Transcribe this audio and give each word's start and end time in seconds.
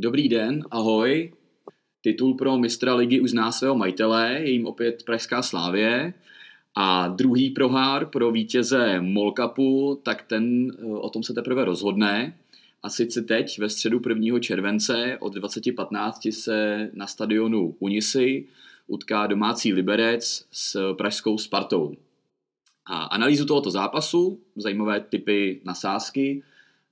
Dobrý 0.00 0.28
den, 0.28 0.64
ahoj. 0.70 1.32
Titul 2.00 2.34
pro 2.34 2.58
mistra 2.58 2.94
ligy 2.94 3.20
už 3.20 3.30
zná 3.30 3.52
svého 3.52 3.74
majitele, 3.74 4.38
je 4.40 4.50
jim 4.50 4.66
opět 4.66 5.02
Pražská 5.02 5.42
Slávě. 5.42 6.14
A 6.74 7.08
druhý 7.08 7.50
prohár 7.50 8.06
pro 8.06 8.30
vítěze 8.30 9.00
Molkapu, 9.00 10.00
tak 10.02 10.22
ten 10.22 10.70
eh, 10.70 10.84
o 10.84 11.10
tom 11.10 11.22
se 11.22 11.34
teprve 11.34 11.64
rozhodne. 11.64 12.38
A 12.82 12.88
sice 12.90 13.22
teď 13.22 13.58
ve 13.58 13.68
středu 13.68 14.00
1. 14.08 14.38
července 14.38 15.18
od 15.20 15.34
20.15 15.34 16.30
se 16.30 16.90
na 16.94 17.06
stadionu 17.06 17.76
Unisy 17.78 18.46
utká 18.86 19.26
domácí 19.26 19.72
Liberec 19.72 20.46
s 20.52 20.94
pražskou 20.94 21.38
Spartou. 21.38 21.96
A 22.86 23.02
analýzu 23.02 23.46
tohoto 23.46 23.70
zápasu, 23.70 24.40
zajímavé 24.56 25.00
typy 25.00 25.60
na 25.64 25.74
sázky 25.74 26.42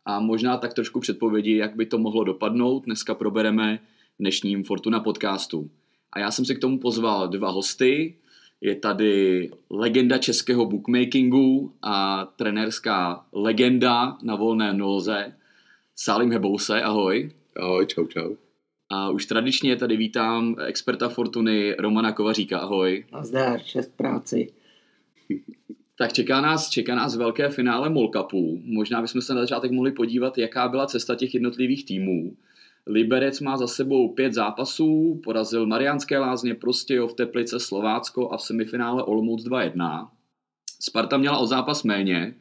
a 0.06 0.20
možná 0.20 0.56
tak 0.56 0.74
trošku 0.74 1.00
předpovědi, 1.00 1.56
jak 1.56 1.76
by 1.76 1.86
to 1.86 1.98
mohlo 1.98 2.24
dopadnout, 2.24 2.84
dneska 2.84 3.14
probereme 3.14 3.78
v 4.14 4.18
dnešním 4.18 4.64
Fortuna 4.64 5.00
podcastu. 5.00 5.70
A 6.12 6.18
já 6.18 6.30
jsem 6.30 6.44
si 6.44 6.54
k 6.54 6.58
tomu 6.58 6.78
pozval 6.78 7.28
dva 7.28 7.50
hosty. 7.50 8.14
Je 8.60 8.74
tady 8.74 9.50
legenda 9.70 10.18
českého 10.18 10.66
bookmakingu 10.66 11.72
a 11.82 12.24
trenérská 12.36 13.26
legenda 13.32 14.18
na 14.22 14.36
volné 14.36 14.72
noze 14.72 15.32
Salim 15.96 16.30
Hebouse, 16.30 16.82
ahoj. 16.82 17.30
Ahoj, 17.56 17.86
čau, 17.86 18.06
čau. 18.06 18.34
A 18.90 19.10
už 19.10 19.26
tradičně 19.26 19.76
tady 19.76 19.96
vítám 19.96 20.56
experta 20.66 21.08
Fortuny 21.08 21.74
Romana 21.78 22.12
Kovaříka, 22.12 22.58
ahoj. 22.58 23.04
Nazdar, 23.12 23.60
šest 23.62 23.96
práci. 23.96 24.52
Tak 25.98 26.12
čeká 26.12 26.40
nás, 26.40 26.70
čeká 26.70 26.94
nás 26.94 27.16
velké 27.16 27.48
finále 27.48 27.90
Molkapu. 27.90 28.60
Možná 28.64 29.02
bychom 29.02 29.22
se 29.22 29.34
na 29.34 29.40
začátek 29.40 29.70
mohli 29.70 29.92
podívat, 29.92 30.38
jaká 30.38 30.68
byla 30.68 30.86
cesta 30.86 31.14
těch 31.14 31.34
jednotlivých 31.34 31.86
týmů. 31.86 32.36
Liberec 32.86 33.40
má 33.40 33.56
za 33.56 33.66
sebou 33.66 34.14
pět 34.14 34.32
zápasů, 34.32 35.20
porazil 35.24 35.66
Mariánské 35.66 36.18
lázně, 36.18 36.54
Prostějov, 36.54 37.14
Teplice, 37.14 37.60
Slovácko 37.60 38.30
a 38.30 38.36
v 38.36 38.42
semifinále 38.42 39.02
Olomouc 39.02 39.44
2-1. 39.44 40.08
Sparta 40.80 41.16
měla 41.16 41.38
o 41.38 41.46
zápas 41.46 41.82
méně, 41.82 42.34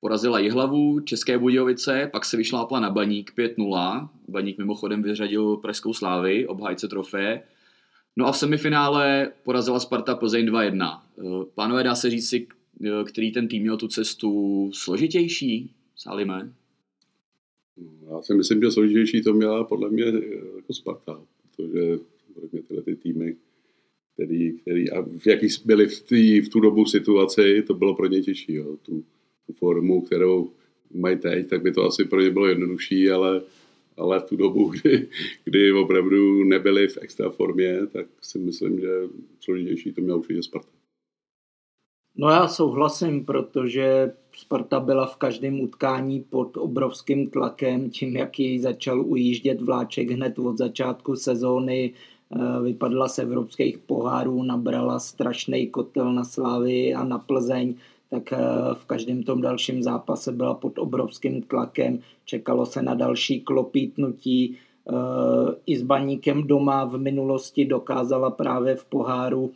porazila 0.00 0.38
Jihlavu, 0.38 1.00
České 1.00 1.38
Budějovice, 1.38 2.08
pak 2.12 2.24
se 2.24 2.36
vyšlápla 2.36 2.80
na 2.80 2.90
Baník 2.90 3.32
5-0. 3.38 4.08
Baník 4.28 4.58
mimochodem 4.58 5.02
vyřadil 5.02 5.56
Pražskou 5.56 5.92
slávy, 5.92 6.46
obhájce 6.46 6.88
trofeje. 6.88 7.42
No 8.16 8.26
a 8.26 8.32
v 8.32 8.36
semifinále 8.36 9.32
porazila 9.44 9.80
Sparta 9.80 10.14
Plzeň 10.14 10.46
2-1. 10.46 11.00
Pánové, 11.54 11.82
dá 11.82 11.94
se 11.94 12.10
říct 12.10 12.28
si, 12.28 12.46
který 13.04 13.32
ten 13.32 13.48
tým 13.48 13.62
měl 13.62 13.76
tu 13.76 13.88
cestu 13.88 14.70
složitější, 14.74 15.70
Salime? 15.96 16.52
Já 18.10 18.22
si 18.22 18.34
myslím, 18.34 18.60
že 18.60 18.70
složitější 18.70 19.22
to 19.22 19.34
měla 19.34 19.64
podle 19.64 19.90
mě 19.90 20.04
jako 20.56 20.72
Sparta, 20.72 21.22
protože 21.42 21.98
podle 22.34 22.48
mě 22.52 22.62
tyhle 22.62 22.82
ty 22.82 22.96
týmy, 22.96 23.36
který, 24.14 24.52
který 24.52 24.90
a 24.90 25.02
v 25.02 25.26
jaký 25.26 25.46
byli 25.64 25.86
v, 25.86 26.02
tý, 26.02 26.40
v 26.40 26.48
tu 26.48 26.60
dobu 26.60 26.84
situaci, 26.84 27.62
to 27.66 27.74
bylo 27.74 27.94
pro 27.94 28.06
ně 28.06 28.22
těžší. 28.22 28.54
Jo. 28.54 28.76
Tu, 28.82 29.04
tu 29.46 29.52
formu, 29.52 30.02
kterou 30.02 30.50
mají 30.94 31.18
teď, 31.18 31.48
tak 31.48 31.62
by 31.62 31.72
to 31.72 31.82
asi 31.82 32.04
pro 32.04 32.20
ně 32.20 32.30
bylo 32.30 32.46
jednodušší, 32.46 33.10
ale, 33.10 33.42
ale 33.96 34.20
v 34.20 34.24
tu 34.24 34.36
dobu, 34.36 34.68
kdy, 34.82 35.08
kdy 35.44 35.72
opravdu 35.72 36.44
nebyli 36.44 36.88
v 36.88 36.98
extra 37.00 37.30
formě, 37.30 37.86
tak 37.86 38.06
si 38.22 38.38
myslím, 38.38 38.80
že 38.80 38.88
složitější 39.40 39.92
to 39.92 40.00
měla 40.00 40.18
určitě 40.18 40.42
Sparta. 40.42 40.73
No 42.16 42.28
já 42.30 42.48
souhlasím, 42.48 43.24
protože 43.24 44.12
Sparta 44.36 44.80
byla 44.80 45.06
v 45.06 45.16
každém 45.16 45.60
utkání 45.60 46.20
pod 46.20 46.56
obrovským 46.56 47.30
tlakem, 47.30 47.90
tím, 47.90 48.16
jak 48.16 48.40
jej 48.40 48.58
začal 48.58 49.00
ujíždět 49.00 49.60
vláček 49.60 50.10
hned 50.10 50.38
od 50.38 50.58
začátku 50.58 51.16
sezóny, 51.16 51.92
eh, 51.92 52.62
vypadla 52.62 53.08
z 53.08 53.18
evropských 53.18 53.78
pohárů, 53.78 54.42
nabrala 54.42 54.98
strašný 54.98 55.66
kotel 55.66 56.12
na 56.12 56.24
Slávy 56.24 56.94
a 56.94 57.04
na 57.04 57.18
Plzeň, 57.18 57.74
tak 58.10 58.32
eh, 58.32 58.38
v 58.74 58.84
každém 58.84 59.22
tom 59.22 59.40
dalším 59.40 59.82
zápase 59.82 60.32
byla 60.32 60.54
pod 60.54 60.78
obrovským 60.78 61.42
tlakem, 61.42 61.98
čekalo 62.24 62.66
se 62.66 62.82
na 62.82 62.94
další 62.94 63.40
klopítnutí, 63.40 64.56
eh, 64.88 64.92
i 65.66 65.76
s 65.76 65.82
baníkem 65.82 66.46
doma 66.46 66.84
v 66.84 66.98
minulosti 66.98 67.64
dokázala 67.64 68.30
právě 68.30 68.76
v 68.76 68.84
poháru 68.84 69.50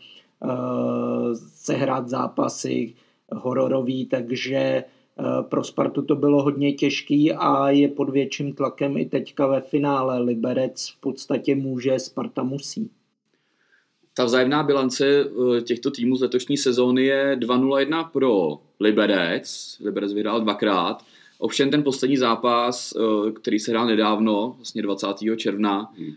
sehrát 1.33 2.09
zápasy 2.09 2.95
hororový, 3.33 4.07
takže 4.07 4.57
eh, 4.57 4.85
pro 5.43 5.65
Spartu 5.65 6.03
to 6.03 6.17
bylo 6.17 6.43
hodně 6.43 6.73
těžký 6.73 7.33
a 7.33 7.71
je 7.71 7.89
pod 7.89 8.11
větším 8.11 8.55
tlakem 8.55 8.97
i 8.97 9.05
teďka 9.05 9.47
ve 9.47 9.61
finále. 9.61 10.19
Liberec 10.19 10.89
v 10.89 11.01
podstatě 11.01 11.55
může, 11.55 11.99
Sparta 11.99 12.43
musí. 12.43 12.91
Ta 14.15 14.25
vzájemná 14.25 14.63
bilance 14.63 15.07
eh, 15.07 15.61
těchto 15.61 15.91
týmů 15.91 16.17
z 16.17 16.23
letošní 16.23 16.57
sezóny 16.57 17.05
je 17.05 17.37
2-0-1 17.37 18.11
pro 18.11 18.59
Liberec. 18.81 19.79
Liberec 19.81 20.13
vyhrál 20.13 20.41
dvakrát. 20.41 21.05
Ovšem 21.41 21.71
ten 21.71 21.83
poslední 21.83 22.17
zápas, 22.17 22.95
který 23.35 23.59
se 23.59 23.71
hrál 23.71 23.87
nedávno, 23.87 24.55
vlastně 24.57 24.83
20. 24.83 25.07
června, 25.37 25.93
hmm. 25.97 26.15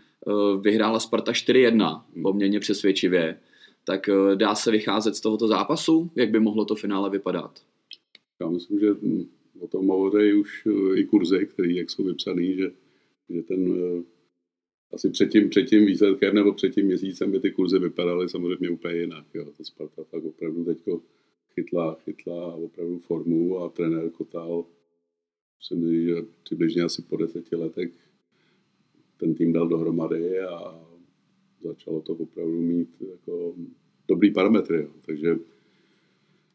vyhrála 0.60 1.00
Sparta 1.00 1.32
4-1, 1.32 2.02
hmm. 2.14 2.22
poměrně 2.22 2.60
přesvědčivě 2.60 3.36
tak 3.84 4.08
eh, 4.08 4.36
dá 4.36 4.54
se 4.54 4.70
vycházet 4.70 5.16
z 5.16 5.20
tohoto 5.20 5.48
zápasu? 5.48 6.10
Jak 6.14 6.30
by 6.30 6.40
mohlo 6.40 6.64
to 6.64 6.74
finále 6.74 7.10
vypadat? 7.10 7.62
Já 8.40 8.48
myslím, 8.48 8.80
že 8.80 8.90
hm, 8.90 9.24
o 9.60 9.66
tom 9.68 9.88
hovoří 9.88 10.32
už 10.32 10.66
eh, 10.66 11.00
i 11.00 11.04
kurzy, 11.04 11.46
který 11.46 11.76
jak 11.76 11.90
jsou 11.90 12.04
vypsaný, 12.04 12.54
že, 12.54 12.70
že 13.28 13.42
ten 13.42 13.74
eh, 13.76 14.02
asi 14.92 15.10
před 15.10 15.30
tím, 15.30 15.48
před 15.48 15.62
tím 15.62 15.86
výsledkem 15.86 16.34
nebo 16.34 16.52
před 16.52 16.74
tím 16.74 16.86
měsícem 16.86 17.32
by 17.32 17.40
ty 17.40 17.50
kurzy 17.50 17.78
vypadaly 17.78 18.28
samozřejmě 18.28 18.70
úplně 18.70 18.96
jinak. 18.96 19.26
Jo. 19.34 19.44
To 19.56 19.64
Sparta 19.64 20.04
tak 20.10 20.24
opravdu 20.24 20.64
teďko 20.64 21.00
chytla, 21.54 21.94
chytla 22.04 22.54
opravdu 22.54 22.98
formu 22.98 23.58
a 23.58 23.68
trenér 23.68 24.10
Kotal 24.10 24.64
si 25.60 25.74
myslím, 25.74 26.06
že 26.06 26.14
přibližně 26.42 26.82
asi 26.82 27.02
po 27.02 27.16
deseti 27.16 27.56
letech 27.56 27.90
ten 29.16 29.34
tým 29.34 29.52
dal 29.52 29.68
dohromady 29.68 30.40
a 30.40 30.80
začalo 31.64 32.00
to 32.00 32.12
opravdu 32.12 32.60
mít 32.60 32.88
jako 33.10 33.54
dobrý 34.08 34.30
parametry. 34.30 34.78
Jo. 34.78 34.88
Takže 35.06 35.36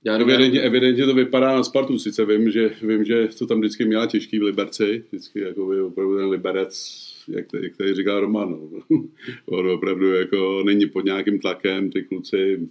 já 0.05 0.17
evidentně, 0.17 0.61
evidentně, 0.61 1.05
to 1.05 1.13
vypadá 1.13 1.55
na 1.55 1.63
Spartu. 1.63 1.99
Sice 1.99 2.25
vím, 2.25 2.51
že, 2.51 2.71
vím, 2.81 3.03
že 3.03 3.27
to 3.39 3.47
tam 3.47 3.59
vždycky 3.59 3.85
měla 3.85 4.05
těžký 4.05 4.39
v 4.39 4.43
Liberci. 4.43 5.03
Vždycky 5.07 5.39
jako 5.39 5.65
by 5.65 5.81
opravdu 5.81 6.17
ten 6.17 6.25
Liberec, 6.25 7.03
jak, 7.27 7.47
tady, 7.47 7.63
jak 7.63 7.77
tady 7.77 7.95
říká 7.95 8.19
Roman, 8.19 8.49
no. 8.49 9.03
on 9.45 9.69
opravdu 9.69 10.13
jako 10.13 10.63
není 10.65 10.85
pod 10.85 11.05
nějakým 11.05 11.39
tlakem. 11.39 11.89
Ty 11.89 12.03
kluci 12.03 12.67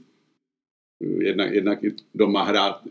jednak, 1.00 1.54
jednak 1.54 1.84
i 1.84 1.94
doma 2.14 2.42
hrát 2.42 2.82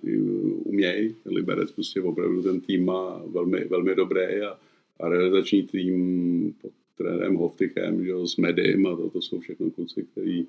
umějí. 0.64 1.16
Liberec 1.26 1.72
prostě 1.72 2.02
opravdu 2.02 2.44
ten 2.44 2.62
tým 2.62 2.86
má 2.86 3.24
velmi, 3.28 3.66
velmi 3.66 3.96
dobrý 3.96 4.22
a, 4.22 4.60
a 5.00 5.10
realizační 5.10 5.64
tým 5.64 6.54
pod 6.62 6.72
trenérem 6.98 7.36
Hoftychem, 7.36 8.06
že 8.06 8.12
s 8.26 8.38
Medim 8.38 8.88
a 8.88 8.96
to, 8.96 9.10
to 9.10 9.22
jsou 9.22 9.40
všechno 9.40 9.72
kluci, 9.72 10.04
který, 10.12 10.48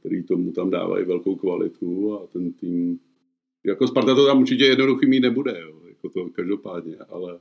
který 0.00 0.22
tomu 0.22 0.52
tam 0.52 0.70
dávají 0.70 1.04
velkou 1.04 1.36
kvalitu 1.36 2.14
a 2.14 2.26
ten 2.26 2.52
tým, 2.52 3.00
jako 3.66 3.88
Sparta 3.88 4.14
to 4.14 4.26
tam 4.26 4.40
určitě 4.40 4.64
jednoduchý 4.64 5.06
mít 5.06 5.20
nebude, 5.20 5.60
jo, 5.60 5.80
jako 5.88 6.08
to 6.08 6.30
každopádně, 6.30 6.96
ale, 7.08 7.38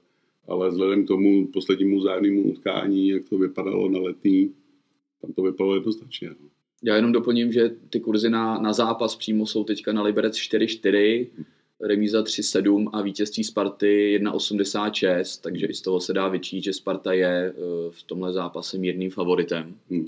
ale 0.47 0.69
vzhledem 0.69 1.05
k 1.05 1.07
tomu 1.07 1.47
poslednímu 1.47 2.01
zájemnému 2.01 2.43
utkání, 2.43 3.09
jak 3.09 3.29
to 3.29 3.37
vypadalo 3.37 3.89
na 3.89 3.99
letní, 3.99 4.53
tam 5.21 5.33
to 5.33 5.43
vypadalo 5.43 5.75
jednoznačně. 5.75 6.27
Jo. 6.27 6.49
Já 6.83 6.95
jenom 6.95 7.11
doplním, 7.11 7.51
že 7.51 7.75
ty 7.89 7.99
kurzy 7.99 8.29
na, 8.29 8.59
na 8.59 8.73
zápas 8.73 9.15
přímo 9.15 9.45
jsou 9.45 9.63
teďka 9.63 9.93
na 9.93 10.01
Liberec 10.01 10.35
4-4, 10.35 11.27
remíza 11.81 12.21
3-7 12.21 12.89
a 12.93 13.01
vítězství 13.01 13.43
Sparty 13.43 14.19
1-86, 14.21 15.41
takže 15.41 15.65
i 15.65 15.73
z 15.73 15.81
toho 15.81 15.99
se 15.99 16.13
dá 16.13 16.27
vyčít, 16.27 16.63
že 16.63 16.73
Sparta 16.73 17.13
je 17.13 17.27
eh, 17.27 17.53
v 17.91 18.03
tomhle 18.03 18.33
zápase 18.33 18.77
mírným 18.77 19.11
favoritem. 19.11 19.75
Hmm. 19.89 20.05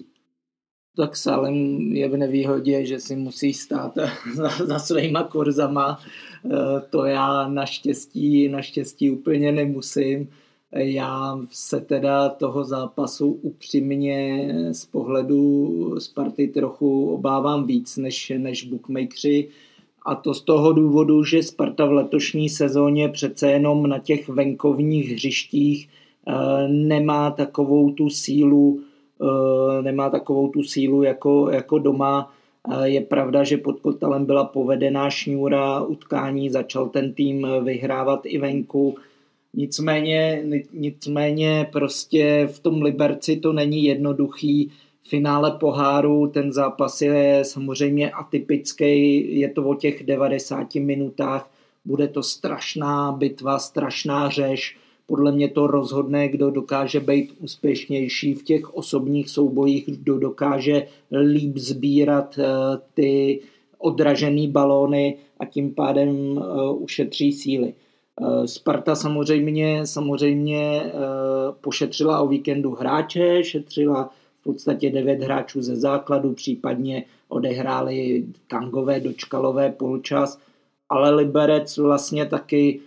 Tak 0.97 1.17
Salem 1.17 1.55
je 1.95 2.09
v 2.09 2.17
nevýhodě, 2.17 2.85
že 2.85 2.99
si 2.99 3.15
musí 3.15 3.53
stát 3.53 3.93
za, 4.35 4.49
za 4.49 4.79
svýma 4.79 5.23
kurzama. 5.23 5.99
Eh, 6.45 6.49
to 6.89 7.05
já 7.05 7.47
naštěstí, 7.47 8.47
naštěstí 8.47 9.11
úplně 9.11 9.51
nemusím. 9.51 10.29
Já 10.71 11.39
se 11.51 11.81
teda 11.81 12.29
toho 12.29 12.63
zápasu 12.63 13.31
upřímně 13.31 14.47
z 14.71 14.85
pohledu 14.85 15.95
Sparty 15.99 16.47
trochu 16.47 17.09
obávám 17.09 17.67
víc 17.67 17.97
než, 17.97 18.31
než 18.37 18.63
bookmakeri 18.63 19.49
a 20.05 20.15
to 20.15 20.33
z 20.33 20.41
toho 20.41 20.73
důvodu, 20.73 21.23
že 21.23 21.43
Sparta 21.43 21.85
v 21.85 21.91
letošní 21.91 22.49
sezóně 22.49 23.09
přece 23.09 23.51
jenom 23.51 23.87
na 23.87 23.99
těch 23.99 24.29
venkovních 24.29 25.11
hřištích 25.11 25.89
eh, 26.27 26.67
nemá 26.67 27.31
takovou 27.31 27.91
tu 27.91 28.09
sílu, 28.09 28.79
eh, 29.21 29.81
nemá 29.81 30.09
takovou 30.09 30.47
tu 30.47 30.63
sílu 30.63 31.03
jako, 31.03 31.49
jako 31.49 31.79
doma. 31.79 32.33
Eh, 32.71 32.89
je 32.89 33.01
pravda, 33.01 33.43
že 33.43 33.57
pod 33.57 33.79
Kotelem 33.79 34.25
byla 34.25 34.43
povedená 34.43 35.09
šňůra 35.09 35.81
utkání, 35.81 36.49
začal 36.49 36.89
ten 36.89 37.13
tým 37.13 37.47
vyhrávat 37.63 38.21
i 38.25 38.37
venku, 38.37 38.95
Nicméně, 39.53 40.43
nicméně 40.73 41.69
prostě 41.71 42.49
v 42.51 42.59
tom 42.59 42.81
Liberci 42.81 43.37
to 43.37 43.53
není 43.53 43.83
jednoduchý. 43.83 44.71
Finále 45.07 45.51
poháru, 45.51 46.27
ten 46.27 46.51
zápas 46.51 47.01
je 47.01 47.41
samozřejmě 47.43 48.11
atypický, 48.11 49.39
je 49.39 49.49
to 49.49 49.63
o 49.63 49.75
těch 49.75 50.03
90 50.03 50.75
minutách, 50.75 51.51
bude 51.85 52.07
to 52.07 52.23
strašná 52.23 53.11
bitva, 53.11 53.59
strašná 53.59 54.29
řeš. 54.29 54.77
Podle 55.05 55.31
mě 55.31 55.49
to 55.49 55.67
rozhodne, 55.67 56.27
kdo 56.27 56.51
dokáže 56.51 56.99
být 56.99 57.33
úspěšnější 57.39 58.33
v 58.33 58.43
těch 58.43 58.73
osobních 58.73 59.29
soubojích, 59.29 59.85
kdo 59.85 60.17
dokáže 60.17 60.87
líp 61.11 61.57
sbírat 61.57 62.39
eh, 62.39 62.43
ty 62.93 63.39
odražené 63.79 64.47
balóny 64.47 65.17
a 65.39 65.45
tím 65.45 65.73
pádem 65.73 66.09
uh, 66.09 66.83
ušetří 66.83 67.31
síly. 67.31 67.73
Uh, 68.21 68.45
Sparta 68.45 68.95
samozřejmě, 68.95 69.87
samozřejmě 69.87 70.91
pošetřila 71.61 72.21
o 72.21 72.27
víkendu 72.27 72.71
hráče, 72.71 73.43
šetřila 73.43 74.09
v 74.39 74.43
podstatě 74.43 74.89
devět 74.89 75.23
hráčů 75.23 75.61
ze 75.61 75.75
základu, 75.75 76.33
případně 76.33 77.03
odehráli 77.27 78.25
kangové, 78.47 78.99
dočkalové 78.99 79.71
půlčas, 79.71 80.39
ale 80.89 81.15
Liberec 81.15 81.77
vlastně 81.77 82.25
taky 82.25 82.79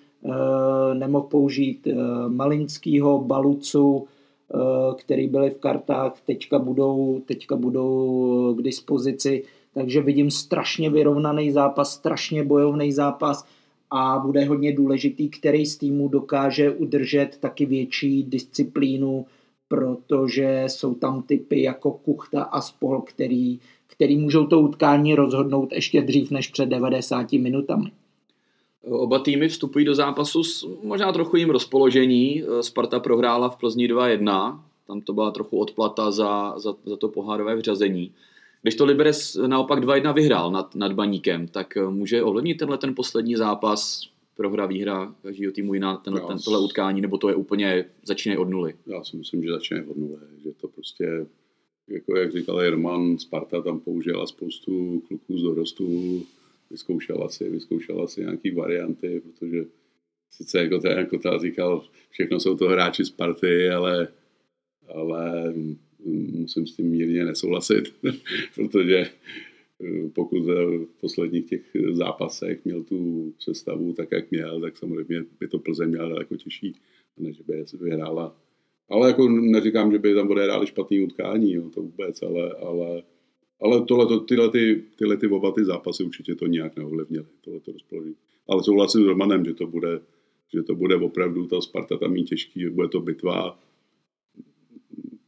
nemohl 0.95 1.27
použít 1.27 1.89
Malinskýho, 2.29 3.19
Balucu, 3.19 4.07
který 4.99 5.29
byli 5.29 5.51
v 5.51 5.59
kartách, 5.59 6.21
teďka 6.27 6.59
budou, 6.59 7.21
teďka 7.27 7.57
budou 7.57 8.55
k 8.59 8.63
dispozici. 8.63 9.45
Takže 9.75 10.01
vidím 10.01 10.31
strašně 10.31 10.91
vyrovnaný 10.91 11.51
zápas, 11.51 11.95
strašně 11.95 12.45
bojovný 12.45 12.93
zápas 12.93 13.47
a 13.91 14.19
bude 14.19 14.45
hodně 14.45 14.73
důležitý, 14.73 15.29
který 15.29 15.67
z 15.67 15.79
týmu 15.79 16.09
dokáže 16.09 16.71
udržet 16.71 17.39
taky 17.41 17.67
větší 17.67 18.23
disciplínu, 18.23 19.27
protože 19.73 20.65
jsou 20.67 20.95
tam 20.95 21.23
typy 21.23 21.63
jako 21.63 21.91
Kuchta 21.91 22.43
a 22.43 22.61
Spol, 22.61 23.01
který, 23.01 23.61
který 23.87 24.17
můžou 24.17 24.47
to 24.47 24.61
utkání 24.61 25.15
rozhodnout 25.15 25.73
ještě 25.73 26.03
dřív 26.03 26.31
než 26.31 26.49
před 26.49 26.67
90 26.67 27.33
minutami. 27.33 27.91
Oba 28.85 29.19
týmy 29.19 29.49
vstupují 29.49 29.85
do 29.85 29.95
zápasu 29.95 30.45
s 30.45 30.69
možná 30.83 31.13
trochu 31.13 31.37
jim 31.37 31.51
rozpoložení. 31.51 32.43
Sparta 32.61 33.01
prohrála 33.01 33.49
v 33.49 33.57
Plzni 33.57 33.89
2-1, 33.89 34.61
tam 34.87 35.01
to 35.01 35.13
byla 35.13 35.31
trochu 35.31 35.59
odplata 35.59 36.11
za, 36.11 36.59
za, 36.59 36.75
za 36.85 36.97
to 36.97 37.09
pohárové 37.09 37.57
vřazení. 37.57 38.13
Když 38.63 38.75
to 38.75 38.85
Liberec 38.85 39.37
naopak 39.47 39.85
2-1 39.85 40.15
vyhrál 40.15 40.51
nad, 40.51 40.75
nad 40.75 40.93
Baníkem, 40.93 41.49
tak 41.49 41.79
může 41.91 42.23
ovlivnit 42.23 42.59
tenhle 42.59 42.79
ten 42.79 42.95
poslední 42.95 43.37
zápas, 43.37 44.03
prohra, 44.37 44.67
výhra 44.67 45.15
každého 45.23 45.53
týmu 45.53 45.75
jiná, 45.75 45.97
tenhle, 45.97 46.21
ten, 46.21 46.39
tohle 46.39 46.61
utkání, 46.61 47.01
nebo 47.01 47.19
to 47.19 47.29
je 47.29 47.35
úplně, 47.35 47.85
začínají 48.03 48.39
od 48.39 48.49
nuly? 48.49 48.75
Já 48.87 49.05
si 49.05 49.17
myslím, 49.17 49.43
že 49.43 49.51
začínají 49.51 49.87
od 49.87 49.97
nuly, 49.97 50.21
že 50.45 50.53
to 50.53 50.69
prostě, 50.69 51.27
jako 51.89 52.17
jak 52.17 52.33
říkal 52.33 52.71
Roman, 52.71 53.19
Sparta 53.19 53.63
tam 53.63 53.81
použila 53.81 54.27
spoustu 54.27 55.03
kluků 55.09 55.39
z 55.39 55.43
dorostu, 55.43 56.23
vyzkoušela 56.71 57.29
si, 57.29 57.51
vyzkoušela 57.51 58.07
si 58.07 58.21
nějaký 58.21 58.51
varianty, 58.51 59.21
protože 59.21 59.65
sice 60.31 60.59
jako 60.59 60.79
ten 60.79 60.99
jako 60.99 61.19
ta 61.19 61.39
říkal, 61.39 61.85
všechno 62.11 62.41
jsou 62.41 62.57
to 62.57 62.69
hráči 62.69 63.05
Sparty, 63.05 63.71
ale, 63.71 64.09
ale 64.89 65.55
musím 66.33 66.67
s 66.67 66.77
tím 66.77 66.87
mírně 66.87 67.25
nesouhlasit, 67.25 67.95
protože 68.55 69.11
pokud 70.15 70.43
v 70.43 70.87
posledních 71.01 71.47
těch 71.47 71.63
zápasech 71.93 72.65
měl 72.65 72.83
tu 72.83 73.33
sestavu 73.39 73.93
tak, 73.93 74.09
jak 74.13 74.31
měl, 74.31 74.61
tak 74.61 74.77
samozřejmě 74.77 75.25
by 75.41 75.49
to 75.49 75.59
Plzeň 75.59 75.89
měla 75.89 76.09
daleko 76.09 76.37
těžší, 76.37 76.77
než 77.19 77.41
by 77.41 77.65
vyhrála. 77.81 78.37
Ale 78.91 79.09
jako 79.09 79.29
neříkám, 79.29 79.93
že 79.93 79.99
by 79.99 80.15
tam 80.15 80.31
odehráli 80.31 80.67
špatný 80.67 81.05
utkání, 81.05 81.53
jo, 81.53 81.71
to 81.71 81.83
vůbec, 81.83 82.23
ale, 82.23 82.53
ale, 82.53 83.03
ale 83.61 83.85
tohle, 83.85 84.21
tyhle, 84.29 84.51
ty, 84.51 84.83
tyhle 84.97 85.17
ty 85.17 85.29
oba 85.29 85.53
ty 85.53 85.65
zápasy 85.65 86.05
určitě 86.05 86.35
to 86.35 86.47
nějak 86.47 86.77
neovlivnily, 86.77 87.27
tohle 87.41 87.61
to 87.61 87.73
rozpoložení. 87.73 88.17
Ale 88.49 88.65
souhlasím 88.65 89.03
s 89.03 89.07
Romanem, 89.07 89.45
že 89.45 89.55
to 89.55 89.67
bude, 89.67 90.01
že 90.55 90.63
to 90.63 90.75
bude 90.75 90.97
opravdu 90.97 91.47
ta 91.47 91.61
Sparta 91.61 91.97
tam 91.97 92.13
mít 92.13 92.25
těžký, 92.25 92.69
bude 92.69 92.89
to 92.89 93.01
bitva, 93.01 93.59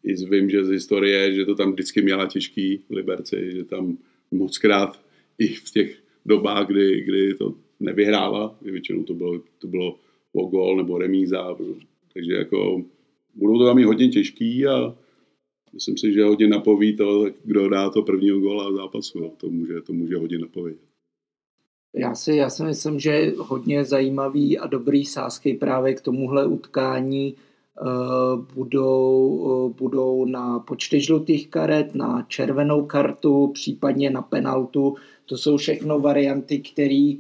i 0.05 0.15
vím, 0.15 0.51
že 0.51 0.65
z 0.65 0.69
historie, 0.69 1.35
že 1.35 1.45
to 1.45 1.55
tam 1.55 1.73
vždycky 1.73 2.03
měla 2.03 2.27
těžký 2.27 2.85
Liberci, 2.91 3.51
že 3.53 3.65
tam 3.65 3.99
moc 4.31 4.59
krát 4.59 5.01
i 5.39 5.47
v 5.47 5.71
těch 5.71 6.03
dobách, 6.27 6.67
kdy, 6.67 7.01
kdy 7.01 7.35
to 7.35 7.55
nevyhrála, 7.81 8.59
většinou 8.63 9.03
to 9.03 9.15
bylo, 9.15 9.43
to 9.59 9.67
bylo 9.67 9.99
o 10.33 10.47
gol 10.47 10.77
nebo 10.77 10.99
remíza, 10.99 11.57
takže 12.15 12.33
jako 12.33 12.85
budou 13.35 13.59
to 13.59 13.67
tam 13.67 13.77
mít 13.77 13.85
hodně 13.85 14.09
těžký 14.09 14.67
a 14.67 14.95
myslím 15.73 15.99
si, 15.99 16.13
že 16.13 16.25
hodně 16.25 16.49
napoví 16.49 16.97
to, 16.97 17.27
kdo 17.45 17.69
dá 17.69 17.91
to 17.91 18.03
prvního 18.03 18.41
góla 18.41 18.71
v 18.71 18.75
zápasu, 18.75 19.19
jo. 19.19 19.33
to 19.37 19.51
může, 19.51 19.81
to 19.81 19.93
může 19.93 20.17
hodně 20.17 20.39
napovědět. 20.39 20.81
Já 21.97 22.15
si, 22.15 22.35
já 22.35 22.51
si 22.51 22.63
myslím, 22.63 23.01
že 23.01 23.33
hodně 23.37 23.85
zajímavý 23.85 24.59
a 24.59 24.67
dobrý 24.67 25.05
sázky 25.05 25.55
právě 25.55 25.95
k 25.95 26.01
tomuhle 26.01 26.47
utkání 26.47 27.35
budou, 28.55 29.71
eh, 29.71 29.75
budou 29.79 30.25
na 30.25 30.59
počty 30.59 31.01
žlutých 31.01 31.49
karet, 31.49 31.95
na 31.95 32.27
červenou 32.29 32.87
kartu, 32.87 33.51
případně 33.55 34.11
na 34.11 34.23
penaltu. 34.23 34.95
To 35.27 35.37
jsou 35.37 35.57
všechno 35.57 36.01
varianty, 36.01 36.63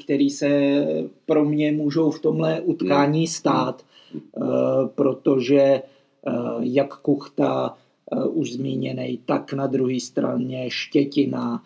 které 0.05 0.29
se 0.31 0.85
pro 1.27 1.45
mě 1.45 1.73
můžou 1.73 2.11
v 2.11 2.21
tomhle 2.21 2.61
utkání 2.61 3.19
hmm. 3.19 3.27
stát, 3.27 3.83
eh, 4.17 4.41
protože 4.95 5.83
jak 6.61 6.97
Kuchta, 6.97 7.77
už 8.29 8.53
zmíněný, 8.53 9.19
tak 9.27 9.53
na 9.53 9.67
druhé 9.67 10.01
straně 10.01 10.65
Štětina, 10.69 11.63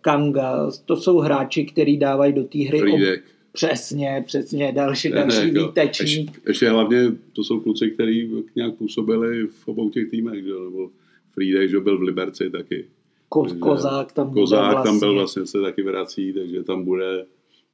Kanga, 0.00 0.70
to 0.84 0.96
jsou 0.96 1.18
hráči, 1.18 1.64
kteří 1.64 1.96
dávají 1.96 2.32
do 2.32 2.44
té 2.44 2.58
hry 2.58 2.78
Frídek. 2.78 3.24
Přesně, 3.56 4.22
přesně, 4.26 4.72
další, 4.72 5.08
ne, 5.08 5.16
další 5.16 5.50
ne, 5.50 5.60
výtečník. 5.60 6.30
Ještě, 6.30 6.40
ještě 6.46 6.70
hlavně 6.70 7.12
to 7.32 7.44
jsou 7.44 7.60
kluci, 7.60 7.90
kteří 7.90 8.30
nějak 8.56 8.74
působili 8.74 9.46
v 9.46 9.68
obou 9.68 9.90
těch 9.90 10.10
týmech, 10.10 10.44
že? 10.44 10.50
nebo 10.50 10.90
Friedek, 11.32 11.70
že 11.70 11.80
byl 11.80 11.98
v 11.98 12.02
Liberci 12.02 12.50
taky. 12.50 12.86
Ko, 13.28 13.42
takže, 13.42 13.58
kozák 13.58 14.12
tam 14.12 14.32
Kozák 14.32 14.72
vlastně. 14.72 14.90
tam 14.90 14.98
byl 14.98 15.14
vlastně, 15.14 15.40
vlastně 15.40 15.60
se 15.60 15.60
taky 15.60 15.82
vrací, 15.82 16.32
takže 16.32 16.62
tam 16.62 16.84
bude, 16.84 17.26